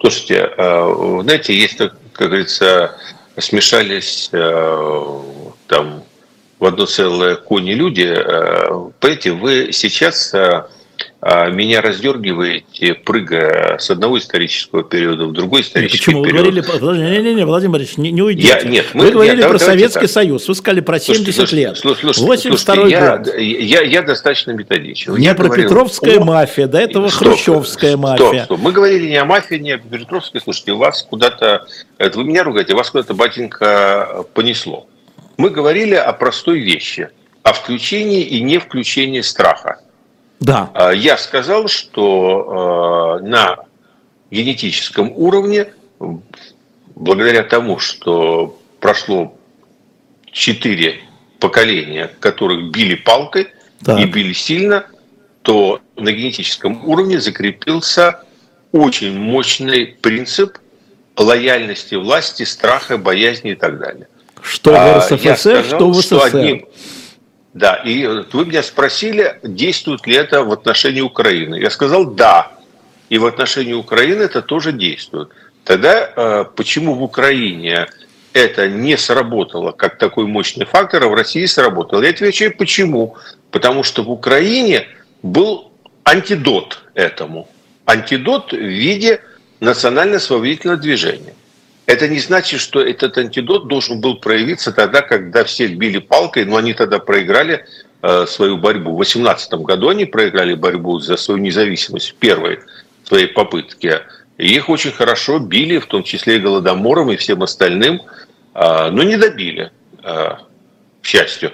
[0.00, 2.94] Слушайте, э, знаете, есть, как говорится,
[3.38, 5.20] смешались э,
[5.66, 6.04] там
[6.58, 8.06] в одно целое кони люди.
[8.06, 10.34] Э, понимаете, вы сейчас
[11.50, 16.24] меня раздергиваете, прыгая с одного исторического периода в другой исторический Почему?
[16.24, 16.66] период.
[16.68, 18.48] Вы говорили, не, не, не, Владимир Борисович, не, не уйдите.
[18.48, 20.10] Я, нет, мы, вы говорили нет, про Советский так.
[20.10, 21.78] Союз, вы сказали про 70 слушайте, лет.
[21.78, 23.34] Слушайте, 82 я, год.
[23.38, 25.16] Я, я достаточно методичен.
[25.16, 26.24] Не я про говорил, Петровская о...
[26.24, 28.26] мафия, до этого стоп, Хрущевская мафия.
[28.26, 28.60] Стоп, стоп.
[28.60, 30.40] Мы говорили не о мафии, не о Петровской.
[30.40, 31.66] Слушайте, у вас куда-то,
[31.98, 34.86] это вы меня ругаете, вас куда-то, батенька, понесло.
[35.38, 37.08] Мы говорили о простой вещи,
[37.42, 39.80] о включении и не включении страха.
[40.40, 40.70] Да.
[40.74, 43.56] А, я сказал, что а, на
[44.30, 45.72] генетическом уровне,
[46.94, 49.36] благодаря тому, что прошло
[50.32, 51.00] четыре
[51.38, 53.48] поколения, которых били палкой
[53.84, 53.98] так.
[53.98, 54.86] и били сильно,
[55.42, 58.20] то на генетическом уровне закрепился
[58.72, 60.58] очень мощный принцип
[61.16, 64.08] лояльности власти, страха, боязни и так далее.
[64.42, 66.04] Что в а, РСФСР, сказал, что в СССР.
[66.04, 66.66] Что одним,
[67.56, 71.54] да, и вы меня спросили, действует ли это в отношении Украины.
[71.54, 72.52] Я сказал да.
[73.08, 75.30] И в отношении Украины это тоже действует.
[75.64, 77.86] Тогда э, почему в Украине
[78.34, 82.02] это не сработало как такой мощный фактор, а в России сработало?
[82.02, 83.16] Я отвечаю, почему?
[83.50, 84.88] Потому что в Украине
[85.22, 85.72] был
[86.04, 87.48] антидот этому.
[87.86, 89.22] Антидот в виде
[89.60, 91.32] национально-освободительного движения.
[91.86, 96.56] Это не значит, что этот антидот должен был проявиться тогда, когда всех били палкой, но
[96.56, 97.64] они тогда проиграли
[98.02, 98.92] э, свою борьбу.
[98.92, 102.58] В 18 году они проиграли борьбу за свою независимость в первой
[103.04, 104.02] своей попытке.
[104.36, 108.02] И их очень хорошо били, в том числе и Голодомором, и всем остальным,
[108.54, 109.70] э, но не добили,
[110.02, 110.30] э,
[111.02, 111.52] к счастью.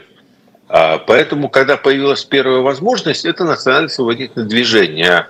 [0.75, 5.27] А, поэтому, когда появилась первая возможность, это национально-освободительное движение,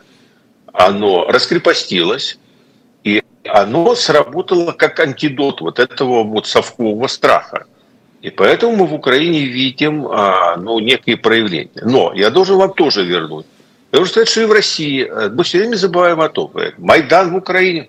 [0.72, 2.38] оно раскрепостилось,
[3.49, 7.66] оно сработало как антидот вот этого вот совкового страха.
[8.20, 11.70] И поэтому мы в Украине видим а, ну, некие проявления.
[11.82, 13.47] Но я должен вам тоже вернуть.
[13.90, 17.32] Я должен сказать, что и в России, э, мы все время забываем о том, Майдан
[17.32, 17.88] в Украине.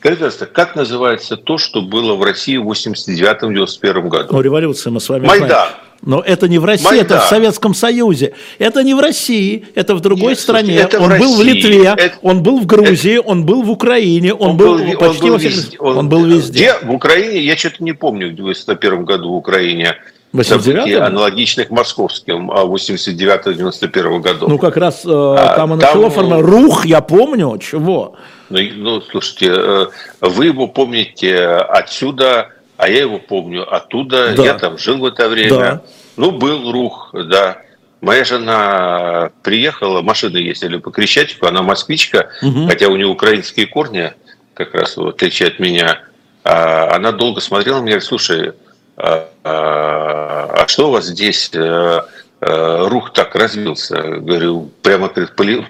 [0.00, 4.32] Скажите, как называется то, что было в России в 89-91 году?
[4.32, 5.48] Ну, революция мы с вами Майдан.
[5.48, 5.72] знаем.
[6.04, 7.06] Но это не в России, Майдан.
[7.06, 8.34] это в Советском Союзе.
[8.58, 10.74] Это не в России, это в другой Нет, стране.
[10.74, 11.36] Это он в был России.
[11.36, 12.18] в Литве, это...
[12.22, 13.28] он был в Грузии, это...
[13.28, 15.76] он был в Украине, он, он был, был почти он был везде.
[15.78, 16.58] Он, он был везде.
[16.58, 16.86] Где?
[16.86, 17.38] В Украине?
[17.40, 19.96] Я что-то не помню в 91 году в Украине.
[20.42, 24.48] Событий аналогичных московским 89-91 году.
[24.48, 26.46] Ну, как раз э, а, там и начало формировать.
[26.46, 28.16] Рух, я помню, чего?
[28.48, 29.86] Ну, ну, слушайте, э,
[30.22, 34.44] вы его помните отсюда а я его помню оттуда, да.
[34.44, 35.58] я там жил в это время.
[35.58, 35.82] Да.
[36.16, 37.58] Ну, был рух, да.
[38.00, 42.66] Моя жена приехала, машины ездили по Крещатику, она москвичка, угу.
[42.66, 44.12] хотя у нее украинские корни,
[44.54, 46.00] как раз в отличие от меня.
[46.44, 48.52] А она долго смотрела на меня и говорит, слушай,
[48.96, 52.06] а, а, а что у вас здесь а,
[52.40, 54.02] а, рух так развился?
[54.02, 55.10] Говорю, прямо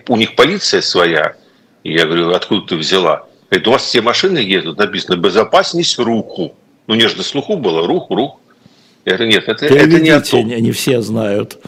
[0.08, 1.34] у них полиция своя.
[1.84, 3.26] Я говорю, откуда ты взяла?
[3.50, 6.54] Говорит, у вас все машины едут, написано «безопасность руху».
[6.86, 8.38] Ну, нежно слуху было, рух, рух.
[9.04, 10.46] Говорю, нет, это, это не о том.
[10.46, 11.58] не все знают.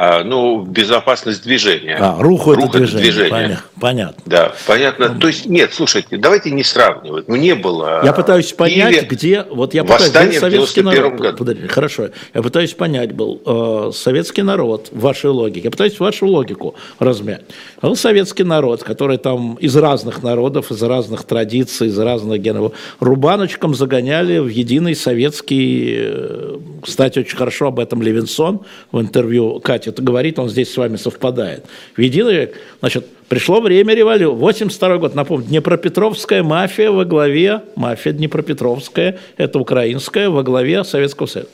[0.00, 1.96] А, ну, безопасность движения.
[2.00, 3.02] А, руху Рух это движение.
[3.02, 3.58] движение.
[3.80, 4.22] Понятно.
[4.26, 5.08] Да, понятно.
[5.08, 7.26] Ну, То есть, нет, слушайте, давайте не сравнивать.
[7.26, 8.02] Ну, не было...
[8.04, 9.44] Я пытаюсь понять, Киеве где...
[9.50, 10.34] Вот я пытаюсь...
[10.34, 11.14] Был советский народ.
[11.14, 11.38] Году.
[11.38, 12.10] Подожди, хорошо.
[12.32, 15.62] Я пытаюсь понять, был э, советский народ в вашей логике.
[15.64, 17.42] Я пытаюсь вашу логику размять.
[17.82, 23.74] Был советский народ, который там из разных народов, из разных традиций, из разных генов, рубаночком
[23.74, 25.96] загоняли в единый советский...
[25.98, 28.60] Э, кстати, очень хорошо об этом Левинсон
[28.92, 31.64] в интервью Кати это говорит, он здесь с вами совпадает.
[31.96, 34.34] В единый, значит, пришло время революции.
[34.34, 41.50] 82 год, напомню, Днепропетровская мафия во главе, мафия Днепропетровская, это украинская, во главе Советского Союза.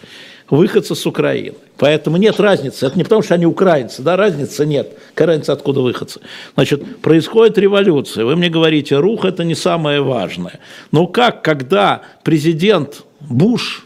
[0.50, 1.56] Выходцы с Украины.
[1.78, 2.86] Поэтому нет разницы.
[2.86, 4.92] Это не потому, что они украинцы, да, разницы нет.
[5.14, 6.20] Какая разница, откуда выходцы?
[6.54, 8.26] Значит, происходит революция.
[8.26, 10.60] Вы мне говорите, рух– это не самое важное.
[10.92, 13.83] Но как, когда президент Буш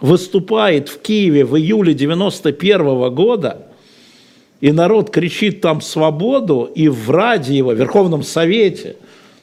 [0.00, 3.66] выступает в Киеве в июле 91 года,
[4.60, 8.96] и народ кричит там свободу, и в Раде его, в Верховном Совете,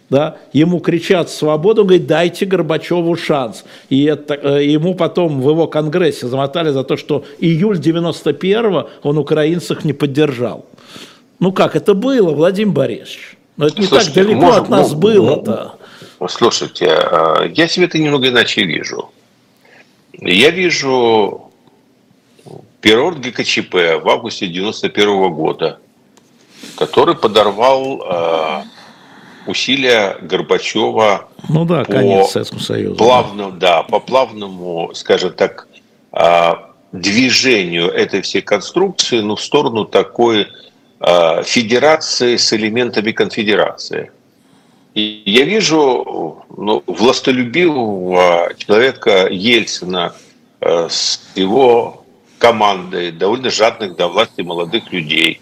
[0.09, 3.65] да, ему кричат свободу, говорит, дайте Горбачеву шанс.
[3.89, 9.17] И это, э, ему потом в его конгрессе замотали за то, что июль 91-го он
[9.17, 10.65] украинцев не поддержал.
[11.39, 13.37] Ну как это было, Владимир Борисович?
[13.57, 15.73] Но ну, это не слушайте, так далеко может, от нас ну, было-то.
[16.19, 19.09] Ну, слушайте, а, я себе это немного иначе вижу.
[20.19, 21.51] Я вижу
[22.81, 25.79] пирот ГКЧП в августе 91 года,
[26.75, 28.63] который подорвал э,
[29.47, 32.95] усилия Горбачева ну да, по конец Советскому Союзу.
[32.95, 35.67] Плавному, да, по плавному, скажем так,
[36.13, 36.53] э,
[36.91, 40.47] движению этой всей конструкции ну, в сторону такой
[40.99, 44.11] э, федерации с элементами конфедерации.
[44.99, 50.15] Я вижу ну, властолюбивого человека Ельцина
[50.59, 52.03] э, с его
[52.39, 55.39] командой довольно жадных до власти молодых людей,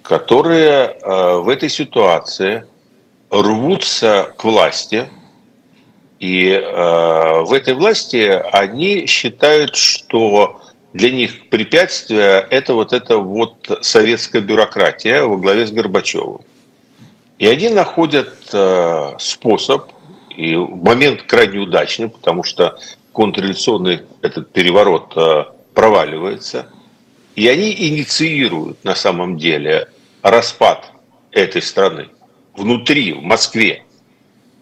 [0.00, 2.64] которые э, в этой ситуации
[3.28, 5.10] рвутся к власти,
[6.18, 10.62] и э, в этой власти они считают, что
[10.94, 16.40] для них препятствие это вот эта вот советская бюрократия во главе с Горбачевым.
[17.40, 19.90] И они находят э, способ,
[20.28, 22.78] и момент крайне удачный, потому что
[23.12, 26.66] контрреволюционный этот переворот э, проваливается,
[27.36, 29.88] и они инициируют на самом деле
[30.20, 30.92] распад
[31.32, 32.10] этой страны
[32.54, 33.84] внутри, в Москве.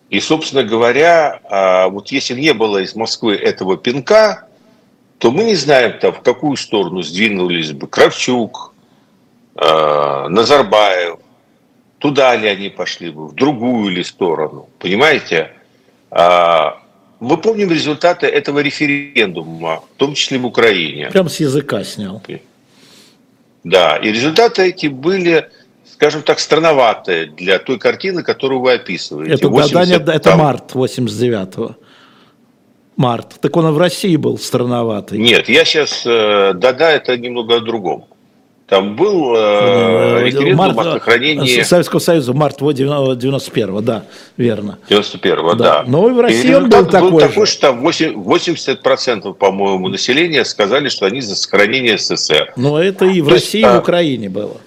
[0.08, 4.46] И, собственно говоря, э, вот если не было из Москвы этого пинка,
[5.18, 8.72] то мы не знаем, там, в какую сторону сдвинулись бы Кравчук,
[9.56, 11.18] Назарбаев,
[11.98, 14.68] туда ли они пошли бы, в другую ли сторону.
[14.78, 15.52] Понимаете?
[16.10, 16.80] А,
[17.20, 21.10] мы помним результаты этого референдума, в том числе в Украине.
[21.10, 22.22] Прям с языка снял.
[23.64, 25.48] Да, и результаты эти были
[25.98, 29.34] скажем так, странноватое для той картины, которую вы описываете.
[29.34, 31.74] Это, 80, да, это март 89-го.
[32.96, 33.40] Март.
[33.40, 35.18] Так он и в России был странноватый.
[35.18, 36.02] Нет, я сейчас...
[36.06, 38.06] Э, да-да, это немного о другом.
[38.68, 41.62] Там был э, референдум март, о сохранении...
[41.62, 44.04] Советского Союза, март 91-го, да,
[44.36, 44.78] верно.
[44.90, 45.64] 91-го, да.
[45.64, 45.84] да.
[45.86, 50.44] Но и в России и он был такой был такой, что там 80%, по-моему, населения
[50.44, 52.52] сказали, что они за сохранение СССР.
[52.56, 54.58] Но это и в То России, есть, и в Украине было.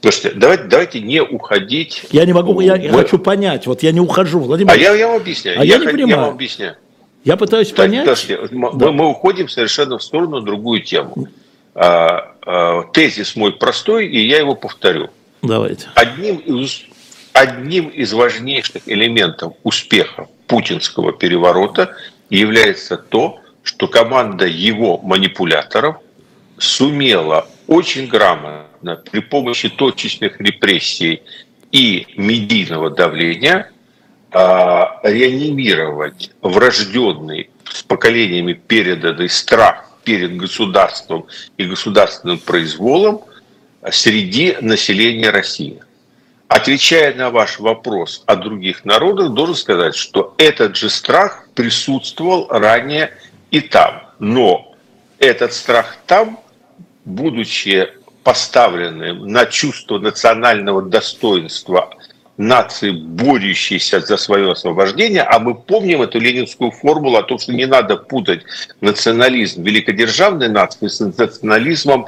[0.00, 2.04] Слушайте, давайте, давайте не уходить.
[2.10, 2.92] Я не могу, я в...
[2.92, 4.72] хочу понять, вот я не ухожу, Владимир.
[4.72, 5.60] А я, я вам объясняю.
[5.60, 6.08] А я, я не понимаю.
[6.08, 6.76] Я вам объясняю.
[7.22, 8.06] Я пытаюсь так, понять.
[8.06, 8.48] Подождите, да.
[8.50, 11.28] мы, мы уходим совершенно в сторону другую тему.
[11.74, 15.10] А, а, тезис мой простой, и я его повторю.
[15.42, 15.88] Давайте.
[15.94, 16.82] Одним из,
[17.32, 21.94] одним из важнейших элементов успеха путинского переворота
[22.28, 25.96] является то, что команда его манипуляторов
[26.58, 31.22] сумела очень грамотно при помощи точечных репрессий
[31.70, 33.70] и медийного давления
[34.30, 41.26] а, реанимировать врожденный с поколениями переданный страх перед государством
[41.56, 43.22] и государственным произволом
[43.90, 45.82] среди населения России.
[46.48, 53.16] Отвечая на ваш вопрос о других народах, должен сказать, что этот же страх присутствовал ранее
[53.50, 54.02] и там.
[54.18, 54.74] Но
[55.18, 56.38] этот страх там,
[57.04, 57.88] будучи
[58.22, 61.91] поставленным на чувство национального достоинства
[62.42, 67.66] нации, борющейся за свое освобождение, а мы помним эту ленинскую формулу о том, что не
[67.66, 68.42] надо путать
[68.80, 72.06] национализм великодержавной нации с национализмом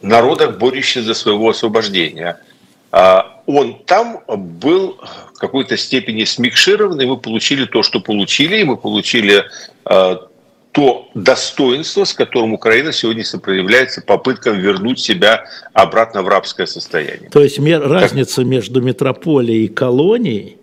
[0.00, 2.38] народа, борющихся за своего освобождения.
[2.90, 4.98] А, он там был
[5.34, 9.44] в какой-то степени смикширован, мы получили то, что получили, и мы получили
[9.84, 10.28] а,
[10.72, 15.44] то достоинство, с которым Украина сегодня сопротивляется попыткам вернуть себя
[15.74, 17.28] обратно в рабское состояние.
[17.30, 20.56] То есть мер, разница между метрополией и колонией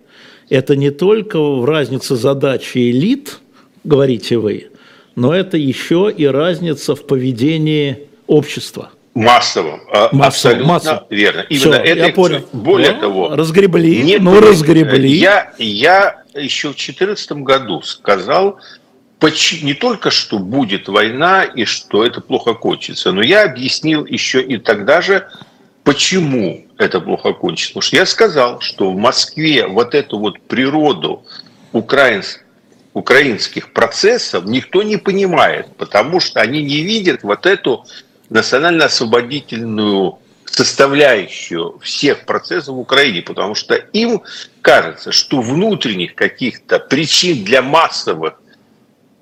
[0.50, 3.38] это не только в разнице задачи элит,
[3.84, 4.70] говорите вы,
[5.14, 8.90] но это еще и разница в поведении общества.
[9.14, 11.46] Массовом, а, массовом абсолютно верно.
[11.48, 12.48] Именно Все, это, я понял.
[12.52, 15.08] Более ну, того, разгребли, нет, ну разгребли.
[15.08, 18.58] Я, я еще в 2014 году сказал,
[19.62, 24.56] не только что будет война и что это плохо кончится, но я объяснил еще и
[24.56, 25.28] тогда же,
[25.84, 27.72] почему это плохо кончится.
[27.72, 31.24] Потому что я сказал, что в Москве вот эту вот природу
[31.72, 32.44] украинских
[32.92, 37.86] украинских процессов никто не понимает, потому что они не видят вот эту
[38.30, 44.22] национально-освободительную составляющую всех процессов в Украине, потому что им
[44.62, 48.39] кажется, что внутренних каких-то причин для массовых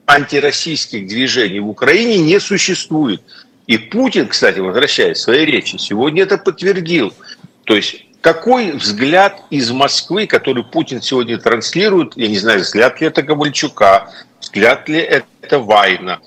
[0.09, 3.23] антироссийских движений в Украине не существует.
[3.67, 7.13] И Путин, кстати, возвращаясь к своей речи, сегодня это подтвердил.
[7.65, 13.07] То есть какой взгляд из Москвы, который Путин сегодня транслирует, я не знаю, взгляд ли
[13.07, 16.21] это Ковальчука, взгляд ли это Вайна,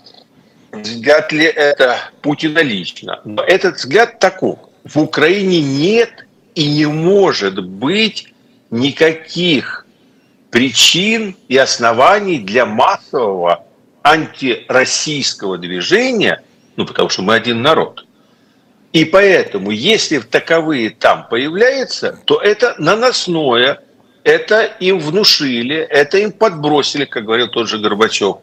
[0.72, 3.20] взгляд ли это Путина лично.
[3.26, 4.60] Но этот взгляд таков.
[4.84, 8.32] В Украине нет и не может быть
[8.70, 9.88] никаких
[10.52, 13.66] причин и оснований для массового
[14.04, 16.43] антироссийского движения,
[16.76, 18.06] ну, потому что мы один народ.
[18.93, 23.80] И поэтому, если таковые там появляются, то это наносное,
[24.24, 28.38] это им внушили, это им подбросили, как говорил тот же Горбачев.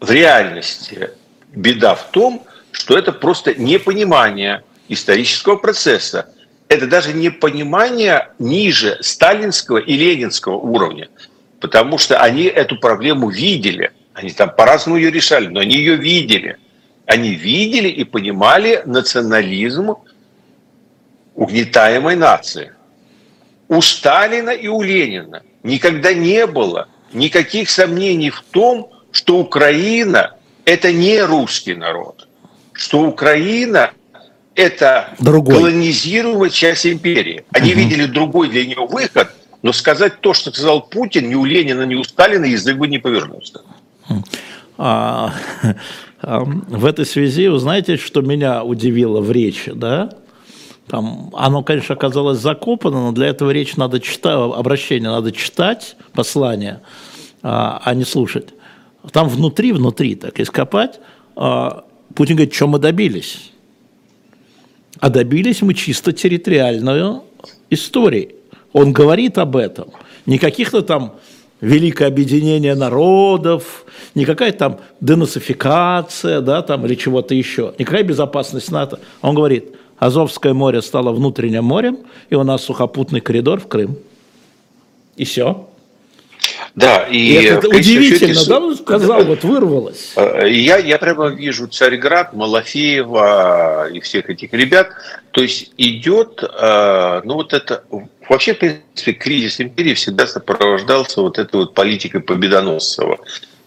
[0.00, 1.10] В реальности
[1.48, 6.28] беда в том, что это просто непонимание исторического процесса.
[6.68, 11.08] Это даже непонимание ниже сталинского и ленинского уровня,
[11.60, 16.56] потому что они эту проблему видели– они там по-разному ее решали, но они ее видели.
[17.06, 19.94] Они видели и понимали национализм
[21.36, 22.72] угнетаемой нации.
[23.68, 30.92] У Сталина и у Ленина никогда не было никаких сомнений в том, что Украина– это
[30.92, 32.26] не русский народ,
[32.72, 33.92] что Украина–
[34.56, 35.54] это другой.
[35.54, 37.44] колонизируемая часть империи.
[37.52, 37.80] Они угу.
[37.80, 39.28] видели другой для нее выход,
[39.62, 42.98] но сказать то, что сказал Путин, ни у Ленина, ни у Сталина язык бы не
[42.98, 43.60] повернулся.
[44.76, 45.34] А,
[46.22, 50.10] а, в этой связи, вы знаете, что меня удивило в речи, да?
[50.86, 56.80] Там, оно, конечно, оказалось закопано, но для этого речь надо читать, обращение надо читать, послание,
[57.42, 58.48] а, а не слушать.
[59.12, 61.00] Там внутри, внутри так ископать,
[61.36, 61.84] а,
[62.14, 63.52] Путин говорит, что мы добились.
[64.98, 67.22] А добились мы чисто территориальную
[67.70, 68.34] истории.
[68.72, 69.90] Он говорит об этом.
[70.26, 71.14] Не каких-то там
[71.60, 73.84] великое объединение народов,
[74.14, 79.00] никакая там денацификация, да, там, или чего-то еще, никакая безопасность НАТО.
[79.22, 81.98] Он говорит, Азовское море стало внутренним морем,
[82.30, 83.98] и у нас сухопутный коридор в Крым.
[85.16, 85.68] И все.
[86.74, 90.12] Да, и, и это удивительно, счете, да, он сказал, вот вырвалось.
[90.14, 94.90] Э, я, я прямо вижу Царьград, Малафеева и всех этих ребят.
[95.32, 97.82] То есть идет, э, ну вот это,
[98.28, 103.18] вообще, в принципе, кризис империи всегда сопровождался вот этой вот политикой Победоносцева.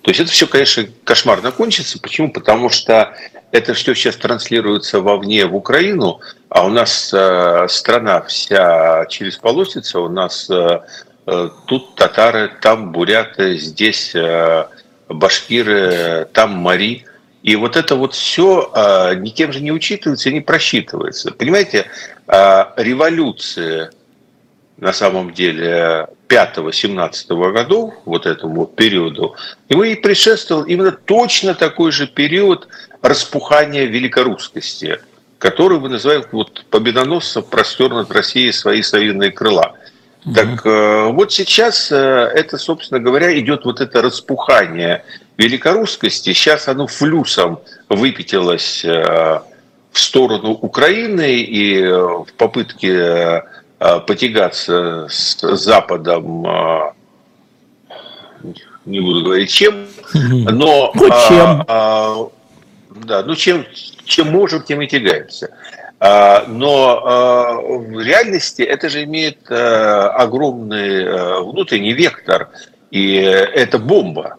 [0.01, 1.99] То есть это все, конечно, кошмарно кончится.
[1.99, 2.32] Почему?
[2.32, 3.14] Потому что
[3.51, 9.99] это все сейчас транслируется вовне в Украину, а у нас э, страна вся через полосица,
[9.99, 10.80] у нас э,
[11.28, 14.66] э, тут татары, там буряты, здесь э,
[15.07, 17.05] башкиры, там мари.
[17.43, 21.32] И вот это вот все э, никем же не учитывается и не просчитывается.
[21.32, 21.88] Понимаете,
[22.28, 23.91] э, революция
[24.82, 29.36] на самом деле 5-17 годов, вот этому вот периоду,
[29.70, 32.68] ему и предшествовал именно точно такой же период
[33.04, 35.00] распухания великорусскости,
[35.38, 39.76] который вы называете вот победоносцев простер над Россией свои совиные крыла.
[40.26, 40.34] Угу.
[40.34, 45.04] Так э, вот сейчас э, это, собственно говоря, идет вот это распухание
[45.38, 46.34] великорусскости.
[46.34, 49.42] Сейчас оно флюсом выпятилось э,
[49.92, 53.44] в сторону Украины и в попытке
[53.82, 56.92] потягаться с Западом, э,
[58.86, 60.92] не буду говорить чем, но...
[60.94, 61.66] Ну, чем?
[61.68, 62.28] А,
[62.92, 63.66] да, ну чем,
[64.06, 65.50] чем можем, тем и тягаемся.
[66.00, 72.50] А, но в реальности это же имеет огромный внутренний вектор,
[72.92, 74.38] и это бомба.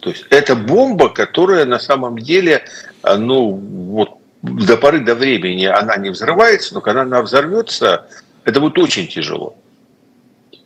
[0.00, 2.64] То есть это бомба, которая на самом деле,
[3.02, 8.06] ну вот до поры до времени она не взрывается, но когда она взорвется,
[8.48, 9.54] это будет очень тяжело.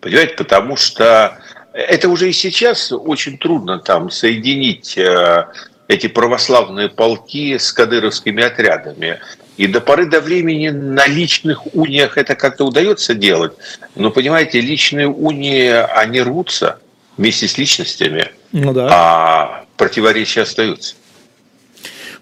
[0.00, 1.38] Понимаете, потому что
[1.72, 5.46] это уже и сейчас очень трудно там соединить э,
[5.88, 9.18] эти православные полки с кадыровскими отрядами.
[9.56, 13.52] И до поры до времени на личных униях это как-то удается делать.
[13.96, 16.78] Но, понимаете, личные унии, они рвутся
[17.16, 18.88] вместе с личностями, ну да.
[18.90, 20.94] а противоречия остаются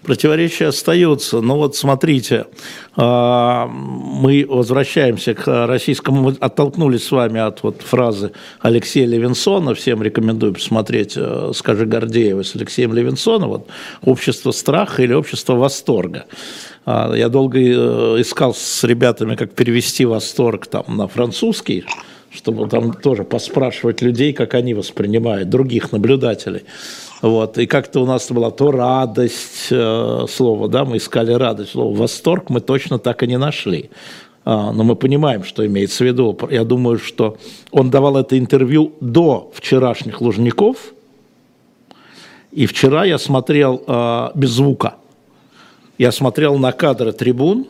[0.03, 1.41] противоречия остаются.
[1.41, 2.47] Но вот смотрите,
[2.95, 10.01] а, мы возвращаемся к российскому, мы оттолкнулись с вами от вот фразы Алексея Левинсона, всем
[10.03, 13.67] рекомендую посмотреть э, «Скажи Гордеева» с Алексеем Левинсоном, вот
[14.03, 16.25] «Общество страха» или «Общество восторга».
[16.85, 21.85] А, я долго э, искал с ребятами, как перевести восторг там на французский,
[22.31, 26.63] чтобы там тоже поспрашивать людей, как они воспринимают, других наблюдателей.
[27.21, 27.57] Вот.
[27.57, 32.49] И как-то у нас была то радость э, слово, да, мы искали радость, слово восторг
[32.49, 33.89] мы точно так и не нашли.
[34.43, 36.37] А, но мы понимаем, что имеется в виду.
[36.49, 37.37] Я думаю, что
[37.71, 40.93] он давал это интервью до вчерашних Лужников.
[42.51, 44.95] И вчера я смотрел э, без звука.
[45.97, 47.67] Я смотрел на кадры трибун,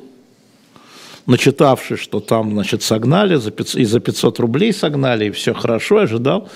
[1.25, 5.99] начитавшись, что там, значит, согнали, за 500, и за 500 рублей согнали, и все хорошо,
[5.99, 6.49] ожидал.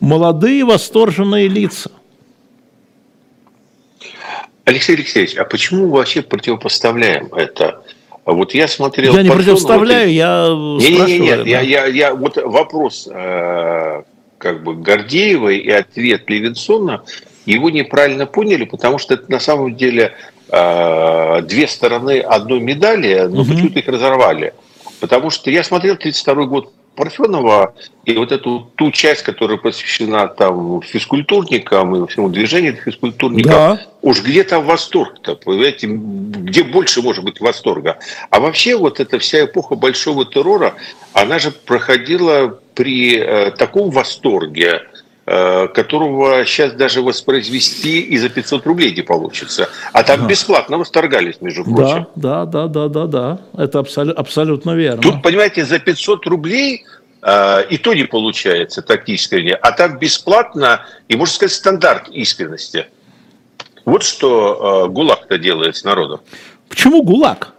[0.00, 1.90] Молодые восторженные лица.
[4.64, 7.82] Алексей Алексеевич, а почему мы вообще противопоставляем это?
[8.24, 9.14] Вот я смотрел...
[9.14, 11.22] Я не противопоставляю, вот, я не, спрашиваю.
[11.22, 11.44] Нет, нет, да.
[11.44, 14.02] я, я, я, вот вопрос э,
[14.38, 17.02] как бы Гордеевой и ответ Левинсона,
[17.46, 20.14] его неправильно поняли, потому что это на самом деле
[20.48, 23.50] э, две стороны одной медали, но угу.
[23.50, 24.54] почему-то их разорвали.
[25.00, 27.74] Потому что я смотрел 32 год Парфенова
[28.04, 33.80] и вот эту ту часть, которая посвящена там физкультурникам и всему движению физкультурников, да.
[34.02, 37.98] уж где там восторг-то, понимаете, где больше может быть восторга.
[38.28, 40.74] А вообще вот эта вся эпоха большого террора,
[41.14, 44.82] она же проходила при э, таком восторге,
[45.24, 49.68] которого сейчас даже воспроизвести и за 500 рублей не получится.
[49.92, 50.28] А там ага.
[50.28, 52.06] бесплатно восторгались, между прочим.
[52.16, 53.38] Да, да, да, да, да, да.
[53.56, 55.02] Это абсолютно, абсолютно верно.
[55.02, 56.84] Тут, понимаете, за 500 рублей
[57.22, 59.54] э, и то не получается так искренне.
[59.54, 62.86] А так бесплатно и, можно сказать, стандарт искренности.
[63.84, 66.20] Вот что э, ГУЛАГ-то делает с народом.
[66.68, 67.52] Почему ГУЛАГ?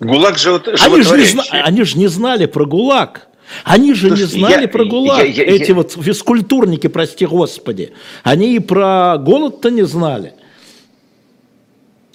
[0.00, 3.28] ГУЛАГ же они же, не, они же не знали про ГУЛАГ.
[3.64, 5.18] Они же Слушайте, не знали я, про ГУЛАГ.
[5.18, 5.74] Я, я, Эти я...
[5.74, 7.92] вот физкультурники, прости господи.
[8.22, 10.34] Они и про голод-то не знали.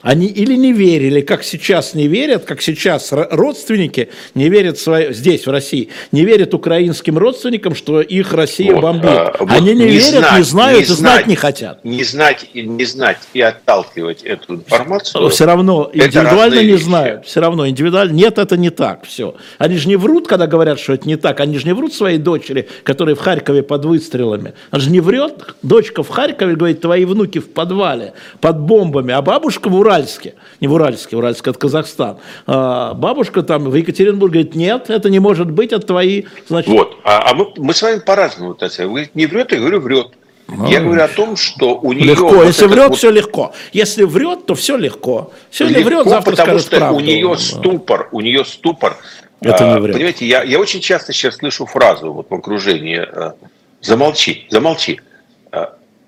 [0.01, 5.45] Они или не верили, как сейчас не верят, как сейчас родственники не верят свои, здесь,
[5.45, 9.09] в России, не верят украинским родственникам, что их Россия вот, бомбит.
[9.09, 11.85] А, вот Они не, не верят, знать, не знают не и знать, знать не хотят.
[11.85, 15.29] Не знать, и не знать и отталкивать эту информацию.
[15.29, 16.83] Все равно индивидуально не вещи.
[16.83, 17.25] знают.
[17.25, 18.13] Все равно индивидуально.
[18.13, 19.05] Нет, это не так.
[19.05, 19.35] Все.
[19.59, 21.39] Они же не врут, когда говорят, что это не так.
[21.39, 24.53] Они же не врут своей дочери, которая в Харькове под выстрелами.
[24.71, 25.55] Она же не врет.
[25.61, 30.35] Дочка в Харькове говорит, твои внуки в подвале под бомбами, а бабушка в Урале Уральске,
[30.61, 32.17] не в Уральске, Уральск это Казахстан.
[32.47, 36.69] А бабушка там в Екатеринбурге говорит, нет, это не может быть, от твои, значит...
[36.69, 40.07] Вот, а, а мы, мы с вами по-разному, Вы говорите, не врет, я говорю, врет.
[40.47, 42.05] А, я говорю о том, что у нее...
[42.05, 42.97] Легко, вот если врет, вот...
[42.97, 43.53] все легко.
[43.73, 45.31] Если врет, то все легко.
[45.49, 46.97] Сегодня легко, врет, завтра потому что правду.
[46.97, 48.97] у нее ступор, у нее ступор.
[49.41, 49.95] Это не а, врет.
[49.95, 53.35] Понимаете, я, я очень часто сейчас слышу фразу вот в окружении а,
[53.81, 54.99] «замолчи, замолчи»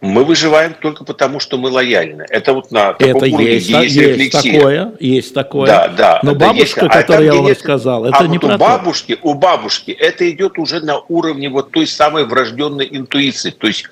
[0.04, 2.26] мы выживаем только потому, что мы лояльны.
[2.30, 5.68] Это вот на таком это уровне, есть, есть, есть такое, есть такое.
[5.68, 6.20] Да, да.
[6.24, 8.58] Но бабушка, есть, которую а я вам нет, сказал, это а не вот про у
[8.58, 13.52] бабушки, у бабушки это идет уже на уровне вот той самой врожденной интуиции.
[13.52, 13.86] То есть,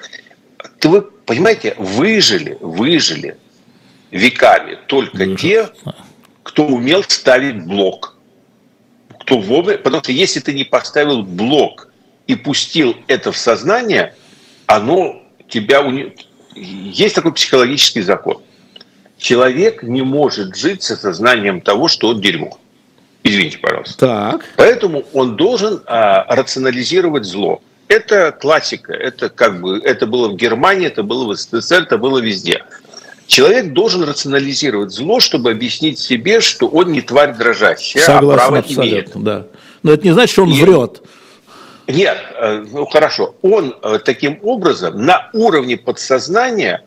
[0.84, 3.38] вы понимаете, выжили, выжили
[4.12, 5.38] веками только Выжил.
[5.38, 5.70] те,
[6.43, 8.18] кто умел ставить блок.
[9.22, 11.88] Кто вовремя, потому что если ты не поставил блок
[12.28, 14.14] и пустил это в сознание,
[14.66, 15.20] оно
[15.51, 15.83] тебя...
[16.55, 18.41] Есть такой психологический закон.
[19.17, 22.57] Человек не может жить с осознанием того, что он дерьмо.
[23.23, 23.97] Извините, пожалуйста.
[23.97, 24.45] Так.
[24.57, 27.61] Поэтому он должен а, рационализировать зло.
[27.87, 28.93] Это классика.
[28.93, 32.63] Это как бы это было в Германии, это было в СССР, это было везде.
[33.27, 38.43] Человек должен рационализировать зло, чтобы объяснить себе, что он не тварь дрожащая, а Согласен, а
[38.43, 39.11] право абсолютно, имеет.
[39.15, 39.47] Да.
[39.83, 40.61] Но это не значит, что он И...
[40.61, 41.01] врет.
[41.91, 43.35] Нет, э, ну хорошо.
[43.41, 46.83] Он э, таким образом на уровне подсознания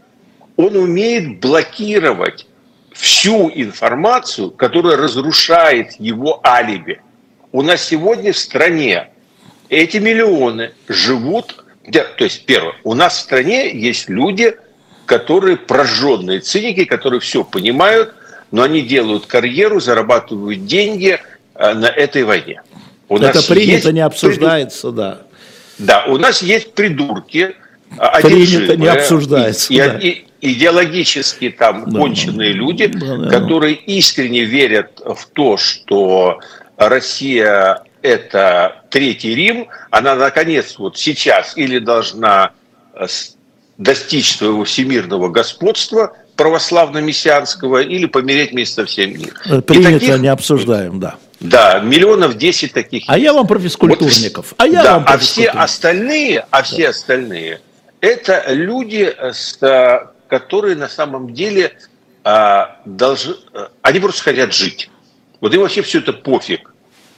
[0.56, 2.46] он умеет блокировать
[2.92, 7.00] всю информацию, которая разрушает его алиби.
[7.52, 9.08] У нас сегодня в стране
[9.68, 14.56] эти миллионы живут, то есть первое, у нас в стране есть люди,
[15.06, 18.14] которые прожженные циники, которые все понимают,
[18.52, 21.18] но они делают карьеру, зарабатывают деньги
[21.54, 22.62] э, на этой войне.
[23.08, 24.96] У Это нас принято, есть не обсуждается, приду...
[24.96, 25.18] да.
[25.78, 27.56] Да, у нас есть придурки,
[27.98, 29.72] а, Принято, не обсуждается.
[29.72, 29.98] И, да.
[29.98, 33.28] и, идеологически там да, конченые да, люди, да, да.
[33.30, 36.40] которые искренне верят в то, что
[36.76, 42.52] Россия это Третий Рим, она наконец вот сейчас или должна
[42.94, 43.06] э,
[43.78, 49.62] достичь своего всемирного господства православно-мессианского или помереть вместе со всем миром.
[49.62, 50.18] Принято, таких...
[50.18, 51.16] не обсуждаем, да.
[51.40, 53.04] Да, миллионов 10 таких.
[53.06, 53.24] А есть.
[53.24, 54.52] я вам про физкультурников.
[54.52, 57.60] Вот, а я да, вам про а все остальные, а все остальные,
[58.00, 59.58] это люди, с,
[60.28, 61.76] которые на самом деле
[62.22, 63.34] а, должны,
[63.82, 64.90] они просто хотят жить.
[65.40, 66.72] Вот им вообще все это пофиг.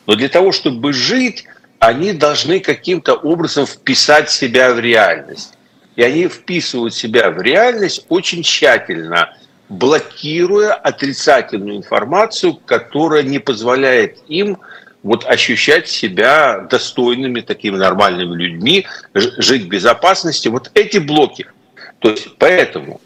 [0.07, 1.45] Но для того, чтобы жить,
[1.79, 5.53] они должны каким-то образом вписать себя в реальность.
[5.95, 9.37] И они вписывают себя в реальность очень тщательно–
[9.69, 14.59] блокируя отрицательную информацию, которая не позволяет им
[15.03, 20.49] вот ощущать себя достойными, такими нормальными людьми, жить в безопасности.
[20.49, 21.47] Вот эти блоки.
[22.01, 23.01] То есть поэтому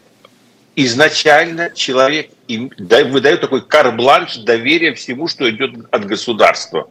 [0.75, 6.89] изначально человек выдает такой карбланш доверия всему, что идет от государства.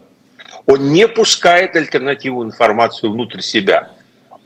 [0.66, 3.90] Он не пускает альтернативную информацию внутрь себя.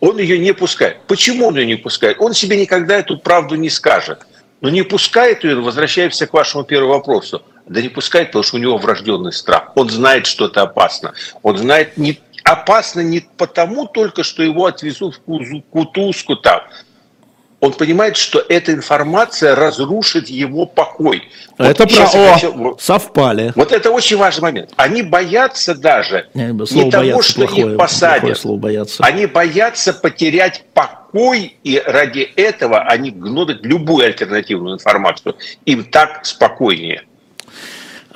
[0.01, 0.99] Он ее не пускает.
[1.07, 2.17] Почему он ее не пускает?
[2.21, 4.27] Он себе никогда эту правду не скажет.
[4.65, 8.61] Но не пускает ее, возвращаемся к вашему первому вопросу, да не пускает, потому что у
[8.61, 9.73] него врожденный страх.
[9.75, 11.13] Он знает, что это опасно.
[11.43, 16.63] Он знает, не, опасно не потому только, что его отвезут в кутузку там,
[17.65, 21.23] он понимает, что эта информация разрушит его покой.
[21.57, 22.77] Это вот про О, хочу...
[22.79, 23.53] совпали.
[23.57, 24.71] Вот это очень важный момент.
[24.77, 28.39] Они боятся даже не, не того, что плохое, их посадят.
[28.39, 29.03] Слово боятся.
[29.03, 35.37] Они боятся потерять покой, и ради этого они гнут любую альтернативную информацию.
[35.65, 37.05] Им так спокойнее.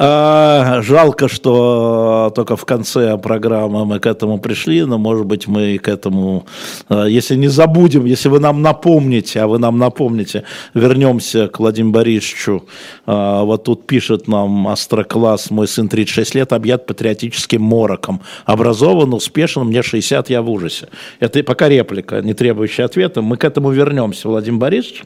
[0.00, 5.76] А, жалко, что только в конце программы мы к этому пришли, но, может быть, мы
[5.78, 6.46] к этому,
[6.88, 11.94] а, если не забудем, если вы нам напомните, а вы нам напомните, вернемся к Владимиру
[11.94, 12.64] Борисовичу.
[13.06, 18.20] А, вот тут пишет нам Астрокласс, мой сын 36 лет, объят патриотическим мороком.
[18.44, 20.88] Образован, успешен, мне 60, я в ужасе.
[21.18, 23.20] Это пока реплика, не требующая ответа.
[23.20, 25.02] Мы к этому вернемся, Владимир Борисович.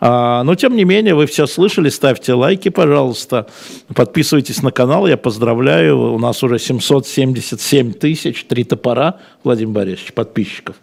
[0.00, 3.46] Но, тем не менее, вы все слышали, ставьте лайки, пожалуйста,
[3.94, 6.12] подписывайтесь Подписывайтесь на канал, я поздравляю.
[6.12, 10.76] У нас уже 777 тысяч, три топора, Владимир Борисович, подписчиков.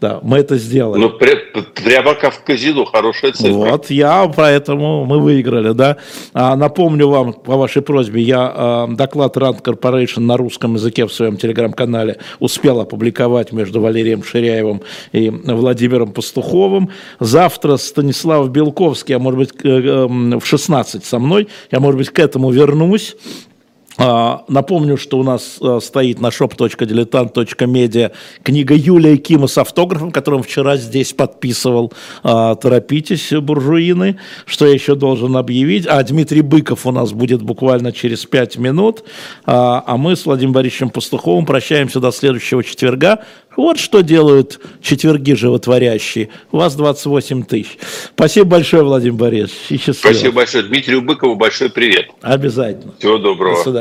[0.00, 1.00] Да, мы это сделали.
[1.00, 3.52] Ну, прямо как в казино, хорошая цифра.
[3.52, 5.96] Вот, я, поэтому мы выиграли, да.
[6.32, 11.12] А, напомню вам, по вашей просьбе, я а, доклад Rand Corporation на русском языке в
[11.12, 16.90] своем телеграм-канале успел опубликовать между Валерием Ширяевым и Владимиром Пастуховым.
[17.18, 22.10] Завтра Станислав Белковский, а может быть, э, э, в 16 со мной, я, может быть,
[22.10, 23.16] к этому вернусь
[24.48, 30.76] напомню, что у нас а, стоит на shop.diletant.media книга Юлия Кима с автографом, которым вчера
[30.76, 31.92] здесь подписывал.
[32.22, 34.18] А, торопитесь, буржуины.
[34.46, 35.86] Что я еще должен объявить?
[35.86, 39.04] А, Дмитрий Быков у нас будет буквально через пять минут.
[39.46, 43.24] А мы с Владимиром Борисовичем Пастуховым прощаемся до следующего четверга.
[43.58, 46.28] Вот что делают четверги животворящие.
[46.52, 47.76] У вас 28 тысяч.
[48.14, 49.96] Спасибо большое, Владимир Борисович.
[49.96, 50.62] Спасибо большое.
[50.62, 52.06] Дмитрию Быкову большой привет.
[52.22, 52.94] Обязательно.
[53.00, 53.56] Всего доброго.
[53.56, 53.76] До свидания.